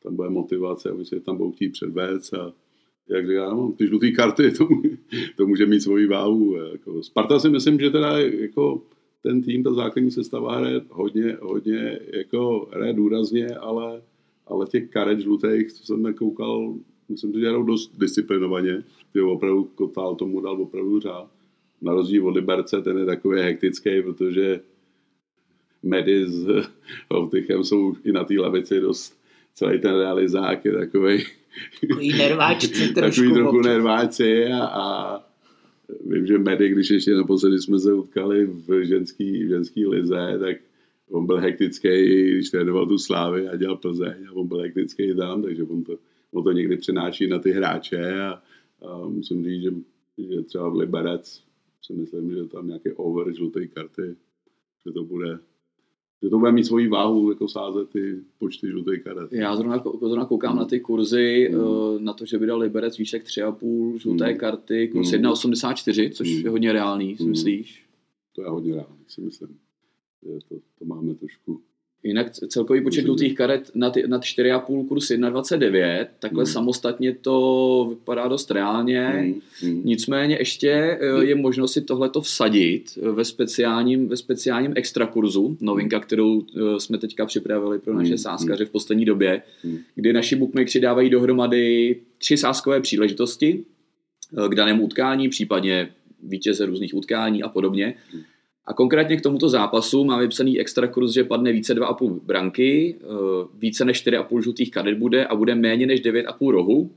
tam 0.02 0.17
bude 0.17 0.29
motivace, 0.29 0.90
aby 0.90 1.05
se 1.05 1.20
tam 1.20 1.37
budou 1.37 1.52
chtít 1.52 1.69
předvést 1.69 2.34
a 2.34 2.52
jak 3.08 3.26
říkám, 3.26 3.56
no, 3.56 3.73
ty 3.79 3.87
žluté 3.87 4.11
karty, 4.11 4.50
to, 4.50 4.69
to 5.37 5.46
může 5.46 5.67
mít 5.67 5.81
svoji 5.81 6.06
váhu. 6.06 6.56
Jako. 6.73 7.02
Sparta 7.02 7.38
si 7.38 7.49
myslím, 7.49 7.81
že 7.81 7.90
teda 7.90 8.19
jako 8.19 8.82
ten 9.22 9.43
tým, 9.43 9.62
ta 9.62 9.74
základní 9.74 10.10
sestava 10.10 10.56
hraje 10.56 10.81
hodně, 10.91 11.36
hodně 11.41 11.98
jako 12.12 12.69
hraje 12.72 12.93
důrazně, 12.93 13.48
ale 13.48 14.03
ale 14.46 14.67
těch 14.67 14.91
karet 14.91 15.20
žlutých, 15.20 15.72
co 15.72 15.84
jsem 15.84 16.03
nekoukal, 16.03 16.75
myslím, 17.08 17.32
že 17.32 17.49
hrajou 17.49 17.63
dost 17.63 17.99
disciplinovaně, 17.99 18.84
že 19.15 19.22
opravdu 19.22 19.65
Kotál 19.65 20.15
tomu 20.15 20.41
dal 20.41 20.63
opravdu 20.63 21.01
řád. 21.01 21.31
Na 21.82 21.93
rozdíl 21.93 22.29
od 22.29 22.37
Liberce, 22.37 22.82
ten 22.82 22.99
je 22.99 23.05
takový 23.05 23.41
hektický, 23.41 24.03
protože 24.03 24.61
Medy 25.82 26.27
s 26.27 26.46
Hovtychem 27.11 27.65
jsou 27.65 27.94
i 28.05 28.13
na 28.13 28.25
té 28.25 28.34
lavici 28.34 28.81
dost, 28.81 29.19
celý 29.55 29.81
ten 29.81 29.99
realizák 29.99 30.65
je 30.65 30.72
takový 30.72 31.25
takový 31.81 32.13
nerváčci 32.13 32.89
trošku. 32.94 33.22
Takový 33.22 33.34
trochu 33.34 33.61
nerváci 33.61 34.46
a, 34.46 34.65
a 34.65 35.19
vím, 36.06 36.27
že 36.27 36.39
Medy, 36.39 36.69
když 36.69 36.91
ještě 36.91 37.11
naposledy 37.11 37.58
jsme 37.58 37.79
se 37.79 37.94
utkali 37.94 38.46
v 38.46 38.84
ženský, 38.84 39.44
v 39.44 39.49
ženský 39.49 39.87
lize, 39.87 40.39
tak 40.41 40.56
on 41.12 41.26
byl 41.26 41.40
hektický, 41.40 41.88
když 42.32 42.50
trénoval 42.50 42.86
tu 42.86 42.98
Slávy 42.98 43.48
a 43.48 43.56
dělal 43.56 43.76
Plzeň 43.76 44.26
a 44.28 44.32
on 44.32 44.48
byl 44.48 44.58
hektický 44.58 45.14
tam, 45.16 45.42
takže 45.42 45.62
on 45.62 45.84
to, 45.84 45.98
on 46.32 46.44
to 46.44 46.52
někdy 46.52 46.76
přenáší 46.76 47.28
na 47.28 47.38
ty 47.38 47.52
hráče 47.52 48.20
a, 48.20 48.42
a 48.82 49.08
musím 49.08 49.44
říct, 49.44 49.62
že, 49.62 49.70
že 50.19 50.42
třeba 50.42 50.69
v 50.69 50.76
Liberec 50.76 51.42
si 51.82 51.92
myslím, 51.92 52.34
že 52.34 52.44
tam 52.44 52.66
nějaké 52.66 52.94
over 52.94 53.34
žluté 53.34 53.66
karty, 53.66 54.16
že 54.86 54.92
to 54.92 55.04
bude 55.04 55.38
že 56.22 56.28
to 56.28 56.38
bude 56.38 56.52
mít 56.52 56.64
svoji 56.64 56.88
váhu, 56.88 57.31
jako 57.31 57.48
sázet 57.48 57.90
ty 57.90 58.20
počty 58.38 58.69
žlutých 58.69 59.02
karet. 59.02 59.32
Já 59.32 59.56
zrovna, 59.56 59.82
zrovna 60.00 60.24
koukám 60.24 60.52
mm. 60.52 60.58
na 60.58 60.64
ty 60.64 60.81
kurzy, 60.81 61.50
mm. 61.52 62.04
na 62.04 62.12
to, 62.12 62.26
že 62.26 62.38
by 62.38 62.46
dal 62.46 62.58
Liberec 62.58 62.98
výšek 62.98 63.24
3,5 63.24 63.98
žluté 63.98 64.32
mm. 64.32 64.38
karty, 64.38 64.88
kurz 64.88 65.12
mm. 65.12 65.19
1,84, 65.19 66.10
což 66.10 66.34
mm. 66.34 66.44
je 66.44 66.50
hodně 66.50 66.72
reálný, 66.72 67.16
si 67.16 67.22
mm. 67.22 67.31
myslíš? 67.31 67.84
To 68.32 68.42
je 68.42 68.48
hodně 68.48 68.74
reálný, 68.74 69.04
si 69.08 69.20
myslím 69.20 69.58
to, 70.48 70.55
to 70.79 70.84
máme 70.84 71.14
trošku 71.14 71.60
Jinak 72.05 72.32
celkový 72.32 72.81
počet 72.81 73.02
žlutých 73.02 73.34
karet 73.34 73.70
nad, 73.74 73.96
nad 74.06 74.22
4,5 74.22 74.88
kurz 74.88 75.10
1,29, 75.10 76.06
takhle 76.19 76.44
hmm. 76.44 76.52
samostatně 76.52 77.14
to 77.14 77.86
vypadá 77.91 78.29
dost 78.29 78.50
reálně. 78.50 79.08
Hmm. 79.08 79.41
Hmm. 79.60 79.82
Nicméně 79.84 80.36
ještě 80.38 80.98
hmm. 81.00 81.22
je 81.22 81.34
možnost 81.34 81.72
si 81.72 81.81
tohleto 81.81 82.20
vsadit 82.20 82.96
ve 82.96 83.24
speciálním, 83.24 84.08
ve 84.08 84.17
speciálním 84.17 84.72
extra 84.76 85.06
kurzu, 85.06 85.56
novinka, 85.60 86.00
kterou 86.00 86.43
eh, 86.43 86.81
jsme 86.81 86.98
teďka 86.98 87.26
připravili 87.26 87.79
pro 87.79 87.94
naše 87.94 88.08
hmm. 88.08 88.19
sázkaře 88.19 88.64
v 88.64 88.70
poslední 88.70 89.05
době, 89.05 89.43
hmm. 89.64 89.79
kdy 89.94 90.12
naši 90.12 90.36
bookmakeri 90.36 90.81
dávají 90.81 91.10
dohromady 91.10 91.96
tři 92.19 92.36
sázkové 92.36 92.81
příležitosti 92.81 93.64
eh, 94.44 94.48
k 94.48 94.55
danému 94.55 94.84
utkání, 94.84 95.29
případně 95.29 95.93
vítěze 96.22 96.67
různých 96.67 96.94
utkání 96.94 97.43
a 97.43 97.48
podobně. 97.48 97.94
A 98.66 98.72
konkrétně 98.74 99.16
k 99.16 99.22
tomuto 99.22 99.48
zápasu 99.48 100.04
máme 100.04 100.22
vypsaný 100.22 100.60
extra 100.60 100.86
kurz, 100.86 101.12
že 101.12 101.24
padne 101.24 101.52
více 101.52 101.74
2,5 101.74 102.20
branky, 102.20 102.96
eh, 103.00 103.06
více 103.54 103.84
než 103.84 103.96
4,5 103.96 104.42
žlutých 104.42 104.70
karet 104.70 104.98
bude 104.98 105.26
a 105.26 105.36
bude 105.36 105.54
méně 105.54 105.86
než 105.86 106.00
9,5 106.00 106.50
rohu 106.50 106.90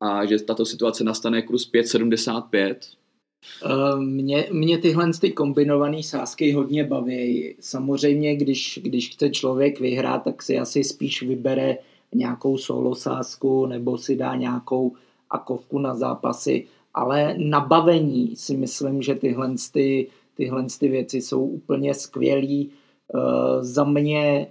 a 0.00 0.24
že 0.24 0.38
tato 0.38 0.66
situace 0.66 1.04
nastane 1.04 1.42
kurz 1.42 1.66
5,75. 1.66 2.76
Eh, 3.64 4.00
mě, 4.00 4.48
mě 4.52 4.78
tyhle 4.78 5.10
ty 5.20 5.32
kombinované 5.32 6.02
sázky 6.02 6.52
hodně 6.52 6.84
baví. 6.84 7.54
Samozřejmě, 7.60 8.36
když, 8.36 8.80
když 8.82 9.08
chce 9.08 9.30
člověk 9.30 9.80
vyhrát, 9.80 10.24
tak 10.24 10.42
si 10.42 10.58
asi 10.58 10.84
spíš 10.84 11.22
vybere 11.22 11.78
nějakou 12.14 12.58
solo 12.58 12.94
sázku 12.94 13.66
nebo 13.66 13.98
si 13.98 14.16
dá 14.16 14.34
nějakou 14.34 14.92
akovku 15.30 15.78
na 15.78 15.94
zápasy, 15.94 16.66
ale 16.94 17.34
nabavení 17.38 18.36
si 18.36 18.56
myslím, 18.56 19.02
že 19.02 19.14
tyhle 19.14 19.54
ty 19.72 20.06
Tyhle 20.36 20.66
ty 20.80 20.88
věci 20.88 21.22
jsou 21.22 21.46
úplně 21.46 21.94
skvělý. 21.94 22.70
Uh, 23.14 23.62
za 23.62 23.84
mě 23.84 24.46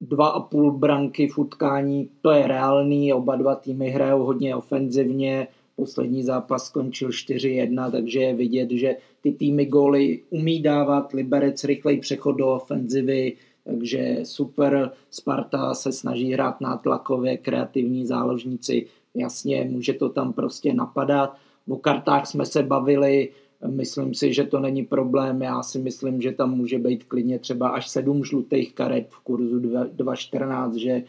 dva 0.00 0.28
a 0.28 0.40
půl 0.40 0.72
branky 0.72 1.28
v 1.28 1.38
utkání, 1.38 2.08
to 2.22 2.30
je 2.30 2.46
reálný, 2.46 3.12
oba 3.12 3.36
dva 3.36 3.54
týmy 3.54 3.90
hrajou 3.90 4.24
hodně 4.24 4.56
ofenzivně, 4.56 5.48
poslední 5.76 6.22
zápas 6.22 6.66
skončil 6.66 7.08
4-1, 7.08 7.90
takže 7.90 8.20
je 8.20 8.34
vidět, 8.34 8.70
že 8.70 8.96
ty 9.20 9.32
týmy 9.32 9.66
góly 9.66 10.22
umí 10.30 10.62
dávat, 10.62 11.12
Liberec 11.12 11.64
rychlej 11.64 11.98
přechod 11.98 12.32
do 12.32 12.48
ofenzivy, 12.48 13.36
takže 13.64 14.18
super, 14.22 14.90
Sparta 15.10 15.74
se 15.74 15.92
snaží 15.92 16.32
hrát 16.32 16.60
nátlakově, 16.60 17.36
kreativní 17.36 18.06
záložníci, 18.06 18.86
jasně, 19.14 19.68
může 19.70 19.92
to 19.92 20.08
tam 20.08 20.32
prostě 20.32 20.74
napadat. 20.74 21.36
O 21.68 21.76
kartách 21.76 22.26
jsme 22.26 22.46
se 22.46 22.62
bavili, 22.62 23.28
Myslím 23.66 24.14
si, 24.14 24.32
že 24.34 24.44
to 24.44 24.60
není 24.60 24.84
problém. 24.84 25.42
Já 25.42 25.62
si 25.62 25.78
myslím, 25.78 26.20
že 26.20 26.32
tam 26.32 26.56
může 26.56 26.78
být 26.78 27.04
klidně 27.04 27.38
třeba 27.38 27.68
až 27.68 27.88
sedm 27.88 28.24
žlutých 28.24 28.74
karet 28.74 29.06
v 29.10 29.18
kurzu 29.18 29.60
2.14, 29.60 30.72
že 30.74 31.02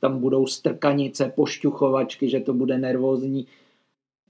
tam 0.00 0.20
budou 0.20 0.46
strkanice, 0.46 1.32
pošťuchovačky, 1.36 2.28
že 2.28 2.40
to 2.40 2.54
bude 2.54 2.78
nervózní. 2.78 3.46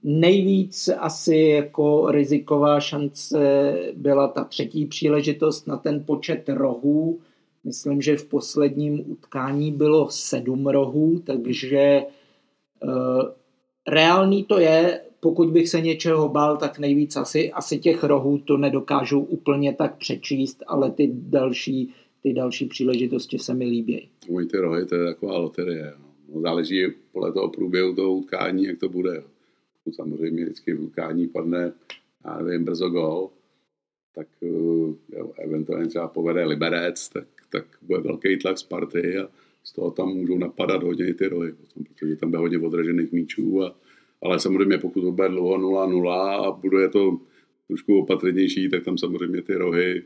Nejvíc 0.03 0.89
asi 0.97 1.35
jako 1.35 2.11
riziková 2.11 2.79
šance 2.79 3.73
byla 3.95 4.27
ta 4.27 4.43
třetí 4.43 4.85
příležitost 4.85 5.67
na 5.67 5.77
ten 5.77 6.03
počet 6.03 6.49
rohů. 6.49 7.19
Myslím, 7.63 8.01
že 8.01 8.17
v 8.17 8.25
posledním 8.25 9.11
utkání 9.11 9.71
bylo 9.71 10.09
sedm 10.09 10.67
rohů, 10.67 11.19
takže 11.25 12.03
uh, 12.83 12.91
reálný 13.87 14.43
to 14.43 14.59
je, 14.59 15.01
pokud 15.19 15.49
bych 15.49 15.69
se 15.69 15.81
něčeho 15.81 16.29
bál, 16.29 16.57
tak 16.57 16.79
nejvíc 16.79 17.15
asi, 17.15 17.51
asi 17.51 17.79
těch 17.79 18.03
rohů 18.03 18.37
to 18.37 18.57
nedokážu 18.57 19.19
úplně 19.19 19.73
tak 19.73 19.97
přečíst, 19.97 20.63
ale 20.67 20.91
ty 20.91 21.11
další, 21.13 21.93
ty 22.23 22.33
další 22.33 22.65
příležitosti 22.65 23.39
se 23.39 23.53
mi 23.53 23.65
líbí. 23.65 24.09
Můj 24.29 24.45
ty 24.45 24.57
rohy, 24.57 24.85
to 24.85 24.95
je 24.95 25.05
taková 25.05 25.37
loterie. 25.37 25.93
No. 26.33 26.41
záleží 26.41 26.85
podle 27.11 27.33
toho 27.33 27.49
průběhu 27.49 27.95
toho 27.95 28.13
utkání, 28.13 28.63
jak 28.63 28.79
to 28.79 28.89
bude. 28.89 29.23
Samozřejmě 29.91 30.43
vždycky 30.43 30.73
v 30.73 30.83
utkání 30.83 31.27
padne, 31.27 31.71
já 32.25 32.37
nevím, 32.37 32.65
brzo 32.65 32.89
gol, 32.89 33.29
tak 34.15 34.27
uh, 34.39 34.95
jo, 35.17 35.31
eventuálně 35.37 35.87
třeba 35.87 36.07
povede 36.07 36.45
Liberec, 36.45 37.09
tak, 37.09 37.27
tak 37.49 37.65
bude 37.81 37.99
velký 37.99 38.37
tlak 38.37 38.57
Sparty 38.57 39.17
a 39.17 39.29
z 39.67 39.73
toho 39.73 39.91
tam 39.91 40.09
můžou 40.09 40.37
napadat 40.37 40.83
hodně 40.83 41.07
i 41.07 41.13
ty 41.13 41.27
rohy, 41.27 41.53
potom, 41.53 41.83
protože 41.83 42.15
tam 42.15 42.29
bude 42.29 42.39
hodně 42.39 42.59
odražených 42.59 43.11
míčů 43.11 43.63
a 43.63 43.75
ale 44.21 44.39
samozřejmě 44.39 44.77
pokud 44.77 45.01
to 45.01 45.11
bude 45.11 45.29
dlouho 45.29 45.57
0-0 45.57 46.11
a 46.11 46.51
bude 46.51 46.89
to 46.89 47.19
trošku 47.67 47.99
opatrnější, 47.99 48.69
tak 48.69 48.83
tam 48.83 48.97
samozřejmě 48.97 49.41
ty 49.41 49.53
rohy 49.53 50.03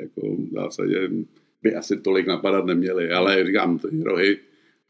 jako 0.00 0.36
v 0.36 0.50
zásadě 0.52 1.10
by 1.62 1.74
asi 1.74 2.00
tolik 2.00 2.26
napadat 2.26 2.66
neměly, 2.66 3.10
ale 3.10 3.46
říkám, 3.46 3.78
ty 3.78 4.02
rohy, 4.02 4.38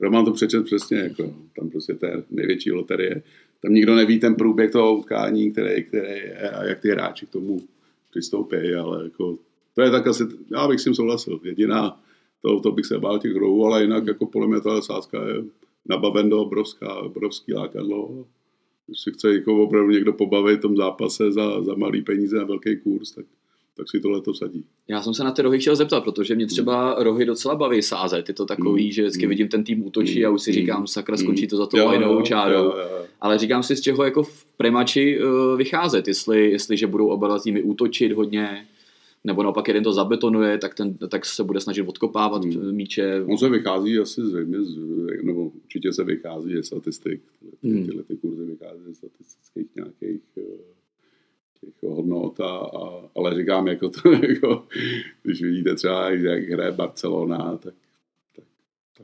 Roman 0.00 0.25
to 0.25 0.33
přečet 0.33 0.64
přesně, 0.64 0.99
jako, 0.99 1.35
tam 1.57 1.71
prostě 1.71 1.95
to 1.95 2.07
je 2.07 2.23
největší 2.31 2.73
loterie. 2.73 3.23
Tam 3.62 3.75
nikdo 3.75 3.95
neví 3.95 4.19
ten 4.19 4.35
průběh 4.35 4.71
toho 4.71 4.97
utkání, 4.97 5.52
který, 5.52 5.83
který 5.85 6.09
je 6.09 6.50
a 6.50 6.64
jak 6.64 6.81
ty 6.81 6.90
hráči 6.90 7.26
k 7.26 7.31
tomu 7.31 7.61
přistoupí, 8.11 8.57
ale 8.57 9.04
jako, 9.04 9.38
to 9.75 9.83
je 9.83 9.90
tak 9.90 10.07
asi, 10.07 10.25
já 10.52 10.69
bych 10.69 10.81
s 10.81 10.85
tím 10.85 10.95
souhlasil. 10.95 11.40
Jediná, 11.45 12.03
to, 12.44 12.60
to 12.60 12.72
bych 12.72 12.86
se 12.86 12.98
bál 12.98 13.18
těch 13.18 13.36
rohů, 13.36 13.66
ale 13.66 13.82
jinak 13.82 14.06
jako 14.06 14.26
podle 14.26 14.48
mě 14.48 14.60
ta 14.60 14.80
sázka 14.80 15.28
je 15.28 15.44
nabaven 15.88 16.28
do 16.28 16.40
obrovská, 16.40 16.94
obrovský 16.94 17.54
lákadlo. 17.54 18.26
Když 18.86 19.00
si 19.00 19.12
chce 19.12 19.34
jako 19.34 19.62
opravdu 19.62 19.90
někdo 19.90 20.12
pobavit 20.12 20.58
v 20.58 20.62
tom 20.62 20.76
zápase 20.76 21.32
za, 21.32 21.62
za 21.62 21.74
malý 21.74 22.02
peníze 22.02 22.40
a 22.40 22.44
velký 22.44 22.76
kurz, 22.76 23.12
tak, 23.12 23.24
tak 23.76 23.90
si 23.90 24.00
tohle 24.00 24.20
to 24.20 24.34
sadí. 24.34 24.64
Já 24.88 25.02
jsem 25.02 25.14
se 25.14 25.24
na 25.24 25.32
ty 25.32 25.42
rohy 25.42 25.58
chtěl 25.58 25.76
zeptat, 25.76 26.04
protože 26.04 26.34
mě 26.34 26.46
třeba 26.46 26.96
rohy 26.98 27.24
docela 27.24 27.54
baví 27.54 27.82
sázet. 27.82 28.28
Je 28.28 28.34
to 28.34 28.46
takový, 28.46 28.84
mm. 28.84 28.92
že 28.92 29.02
vždycky 29.02 29.26
mm. 29.26 29.30
vidím 29.30 29.48
ten 29.48 29.64
tým 29.64 29.86
útočí 29.86 30.20
mm. 30.20 30.26
a 30.26 30.30
už 30.30 30.42
si 30.42 30.52
říkám, 30.52 30.86
sakra, 30.86 31.16
skončí 31.16 31.46
to 31.46 31.56
za 31.56 31.66
to 31.66 31.76
lajnou 31.76 32.22
čárou. 32.22 32.72
Ale 33.20 33.38
říkám 33.38 33.62
si, 33.62 33.76
z 33.76 33.80
čeho 33.80 34.04
jako 34.04 34.22
v 34.22 34.44
premači 34.56 35.18
uh, 35.20 35.56
vycházet, 35.56 36.08
jestli, 36.08 36.50
jestliže 36.50 36.86
budou 36.86 37.06
oba 37.06 37.38
týmy 37.38 37.62
útočit 37.62 38.12
hodně, 38.12 38.66
nebo 39.25 39.43
naopak 39.43 39.69
jeden 39.69 39.85
to 39.85 39.93
zabetonuje, 39.93 40.59
tak, 40.59 40.75
ten, 40.75 40.95
tak 40.95 41.26
se 41.26 41.45
bude 41.45 41.61
snažit 41.61 41.88
odkopávat 41.88 42.45
hmm. 42.45 42.73
míče. 42.73 43.25
On 43.28 43.38
se 43.38 43.49
vychází 43.49 43.99
asi 43.99 44.26
zřejmě, 44.26 44.59
nebo 45.23 45.52
určitě 45.64 45.93
se 45.93 46.04
vychází 46.04 46.54
ze 46.54 46.62
statistik. 46.62 47.23
Hmm. 47.62 47.87
Tyhle 47.87 48.02
ty 48.02 48.16
kurzy 48.16 48.45
vychází 48.45 48.83
ze 48.85 48.95
statistických 48.95 49.66
nějakých 49.76 50.23
eh, 50.38 50.43
těch 51.61 51.83
hodnot, 51.83 52.40
a, 52.40 52.57
a, 52.59 53.11
ale 53.16 53.35
říkám, 53.35 53.69
jako 53.69 53.88
to, 53.88 54.12
jako, 54.28 54.66
když 55.23 55.43
vidíte 55.43 55.75
třeba, 55.75 56.11
jak 56.11 56.43
hraje 56.43 56.73
Barcelona, 56.73 57.57
tak 57.57 57.75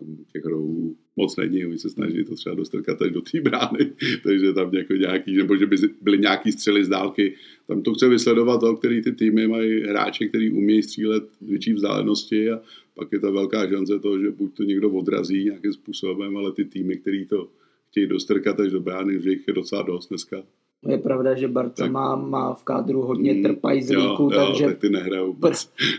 tam 0.01 0.17
těch 0.33 0.45
rohů 0.45 0.97
moc 1.17 1.37
není, 1.37 1.67
oni 1.67 1.79
se 1.79 1.91
snaží 1.91 2.25
to 2.25 2.35
třeba 2.35 2.55
dostrkat 2.55 3.03
až 3.03 3.11
do 3.11 3.21
té 3.21 3.41
brány, 3.41 3.93
takže 4.23 4.53
tam 4.53 4.75
jako 4.75 4.93
nějaký, 4.93 5.37
nebo 5.37 5.57
že 5.57 5.67
by 5.67 5.77
byly 6.03 6.19
nějaký 6.19 6.53
střely 6.53 6.85
z 6.85 6.89
dálky, 6.89 7.35
tam 7.67 7.83
to 7.83 7.95
chce 7.95 8.09
vysledovat 8.09 8.61
to, 8.61 8.77
který 8.77 9.03
ty 9.03 9.13
týmy 9.13 9.49
mají 9.49 9.81
hráče, 9.81 10.29
který 10.29 10.51
umějí 10.51 10.83
střílet 10.83 11.25
větší 11.41 11.73
vzdálenosti 11.73 12.51
a 12.51 12.63
pak 12.95 13.13
je 13.13 13.21
ta 13.21 13.31
velká 13.31 13.69
šance 13.69 13.99
toho, 13.99 14.21
že 14.21 14.31
buď 14.31 14.57
to 14.57 14.63
někdo 14.63 14.91
odrazí 14.91 15.45
nějakým 15.45 15.73
způsobem, 15.73 16.37
ale 16.37 16.53
ty 16.53 16.65
týmy, 16.65 16.97
který 16.97 17.27
to 17.27 17.51
chtějí 17.91 18.07
dostrkat 18.07 18.61
až 18.61 18.73
do 18.73 18.81
brány, 18.81 19.23
že 19.23 19.31
jich 19.31 19.49
je 19.49 19.55
docela 19.55 19.83
dost 19.83 20.09
dneska. 20.09 20.43
Je 20.89 20.99
pravda, 20.99 21.35
že 21.35 21.49
Barca 21.49 21.83
tak, 21.83 21.91
má, 21.91 22.17
má 22.17 22.55
v 22.55 22.65
kádru 22.65 23.03
hodně 23.03 23.35
mm, 23.35 23.43
trpajzlíků, 23.43 24.31
takže 24.31 24.65
tak 24.65 24.79
ty 24.79 24.89
nehrajou 24.89 25.33
pro, 25.33 25.51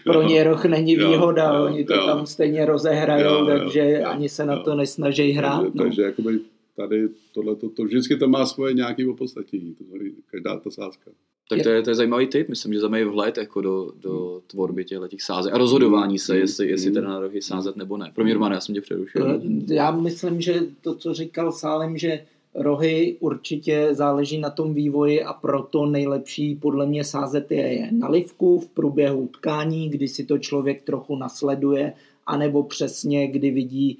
pro 0.03 0.21
ně 0.21 0.43
roh 0.43 0.65
není 0.65 0.95
výhoda, 0.95 1.53
jo, 1.53 1.65
oni 1.65 1.85
to 1.85 1.93
jo, 1.93 2.05
tam 2.05 2.25
stejně 2.25 2.65
rozehrajou, 2.65 3.29
jo, 3.29 3.45
takže 3.45 3.89
jo, 3.89 4.07
ani 4.07 4.29
se 4.29 4.41
jo, 4.41 4.47
na 4.47 4.59
to 4.59 4.75
nesnaží 4.75 5.31
hrát. 5.31 5.61
Takže, 5.61 5.77
no. 5.77 5.83
takže 5.83 6.01
jakoby 6.01 6.39
tady 6.75 7.09
tohle, 7.33 7.55
to, 7.55 7.69
to 7.69 7.83
vždycky 7.83 8.17
to 8.17 8.27
má 8.27 8.45
svoje 8.45 8.73
nějaké 8.73 9.07
opodstatnění, 9.07 9.75
to 9.75 9.83
každá 10.31 10.57
ta 10.59 10.71
sázka. 10.71 11.11
Tak 11.49 11.63
to 11.63 11.69
je, 11.69 11.81
to 11.81 11.89
je 11.89 11.95
zajímavý 11.95 12.27
tip, 12.27 12.49
myslím, 12.49 12.73
že 12.73 12.79
za 12.79 12.87
mě 12.87 13.05
vhled 13.05 13.37
jako 13.37 13.61
do, 13.61 13.91
do 14.01 14.41
tvorby 14.47 14.85
těchto 14.85 15.07
těch 15.07 15.21
sázek 15.21 15.53
a 15.53 15.57
rozhodování 15.57 16.19
se, 16.19 16.37
jestli, 16.37 16.69
jestli 16.69 16.91
teda 16.91 17.09
na 17.09 17.19
rohy 17.19 17.41
sázet 17.41 17.75
nebo 17.75 17.97
ne. 17.97 18.11
Pro 18.15 18.23
mě, 18.23 18.33
Roman, 18.33 18.51
já 18.51 18.59
jsem 18.59 18.75
tě 18.75 18.81
přerušil. 18.81 19.41
Já 19.67 19.91
myslím, 19.91 20.41
že 20.41 20.61
to, 20.81 20.95
co 20.95 21.13
říkal 21.13 21.51
Sálem, 21.51 21.97
že 21.97 22.25
rohy 22.55 23.17
určitě 23.19 23.87
záleží 23.91 24.37
na 24.37 24.49
tom 24.49 24.73
vývoji 24.73 25.23
a 25.23 25.33
proto 25.33 25.85
nejlepší 25.85 26.55
podle 26.55 26.85
mě 26.85 27.03
sázet 27.03 27.51
je, 27.51 27.73
je 27.73 27.91
na 27.91 28.09
livku 28.09 28.59
v 28.59 28.67
průběhu 28.67 29.19
utkání, 29.19 29.89
kdy 29.89 30.07
si 30.07 30.25
to 30.25 30.37
člověk 30.37 30.81
trochu 30.81 31.15
nasleduje, 31.15 31.93
anebo 32.25 32.63
přesně, 32.63 33.27
kdy 33.27 33.51
vidí 33.51 33.97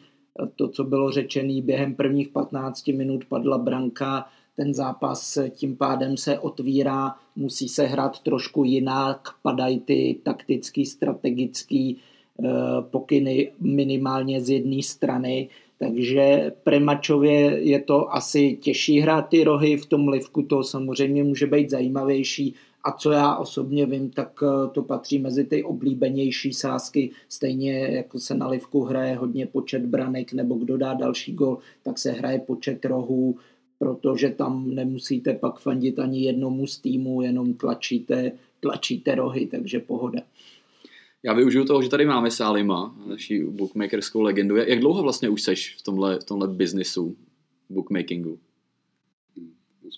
to, 0.55 0.67
co 0.67 0.83
bylo 0.83 1.11
řečené, 1.11 1.61
během 1.61 1.95
prvních 1.95 2.29
15 2.29 2.87
minut 2.87 3.25
padla 3.25 3.57
branka, 3.57 4.25
ten 4.55 4.73
zápas 4.73 5.37
tím 5.49 5.75
pádem 5.75 6.17
se 6.17 6.39
otvírá, 6.39 7.15
musí 7.35 7.69
se 7.69 7.85
hrát 7.85 8.19
trošku 8.19 8.63
jinak, 8.63 9.29
padají 9.41 9.79
ty 9.79 10.19
taktický, 10.23 10.85
strategický 10.85 11.97
eh, 11.97 12.49
pokyny 12.81 13.51
minimálně 13.59 14.41
z 14.41 14.49
jedné 14.49 14.83
strany, 14.83 15.49
takže 15.81 16.51
premačově 16.63 17.59
je 17.59 17.79
to 17.81 18.15
asi 18.15 18.57
těžší 18.61 18.99
hrát 18.99 19.21
ty 19.21 19.43
rohy, 19.43 19.77
v 19.77 19.85
tom 19.85 20.07
livku 20.07 20.41
to 20.41 20.63
samozřejmě 20.63 21.23
může 21.23 21.47
být 21.47 21.69
zajímavější 21.69 22.55
a 22.83 22.91
co 22.91 23.11
já 23.11 23.35
osobně 23.35 23.85
vím, 23.85 24.09
tak 24.09 24.43
eh, 24.43 24.69
to 24.71 24.83
patří 24.83 25.19
mezi 25.19 25.43
ty 25.43 25.63
oblíbenější 25.63 26.53
sázky, 26.53 27.11
stejně 27.29 27.79
jako 27.79 28.19
se 28.19 28.35
na 28.35 28.47
livku 28.47 28.83
hraje 28.83 29.15
hodně 29.15 29.45
počet 29.45 29.85
branek 29.85 30.33
nebo 30.33 30.55
kdo 30.55 30.77
dá 30.77 30.93
další 30.93 31.33
gol, 31.33 31.57
tak 31.83 31.99
se 31.99 32.11
hraje 32.11 32.39
počet 32.39 32.85
rohů, 32.85 33.35
protože 33.79 34.29
tam 34.29 34.75
nemusíte 34.75 35.33
pak 35.33 35.59
fandit 35.59 35.99
ani 35.99 36.23
jednomu 36.23 36.67
z 36.67 36.79
týmu, 36.79 37.21
jenom 37.21 37.53
tlačíte, 37.53 38.31
tlačíte 38.59 39.15
rohy, 39.15 39.47
takže 39.47 39.79
pohoda. 39.79 40.21
Já 41.23 41.33
využiju 41.33 41.65
toho, 41.65 41.81
že 41.81 41.89
tady 41.89 42.05
máme 42.05 42.31
Salima, 42.31 43.03
naší 43.05 43.43
bookmakerskou 43.43 44.21
legendu. 44.21 44.55
Jak 44.55 44.79
dlouho 44.79 45.03
vlastně 45.03 45.29
už 45.29 45.41
seš 45.41 45.75
v 45.75 45.81
tomhle, 45.81 46.19
v 46.19 46.23
tomhle 46.23 46.47
biznisu 46.47 47.17
bookmakingu? 47.69 48.39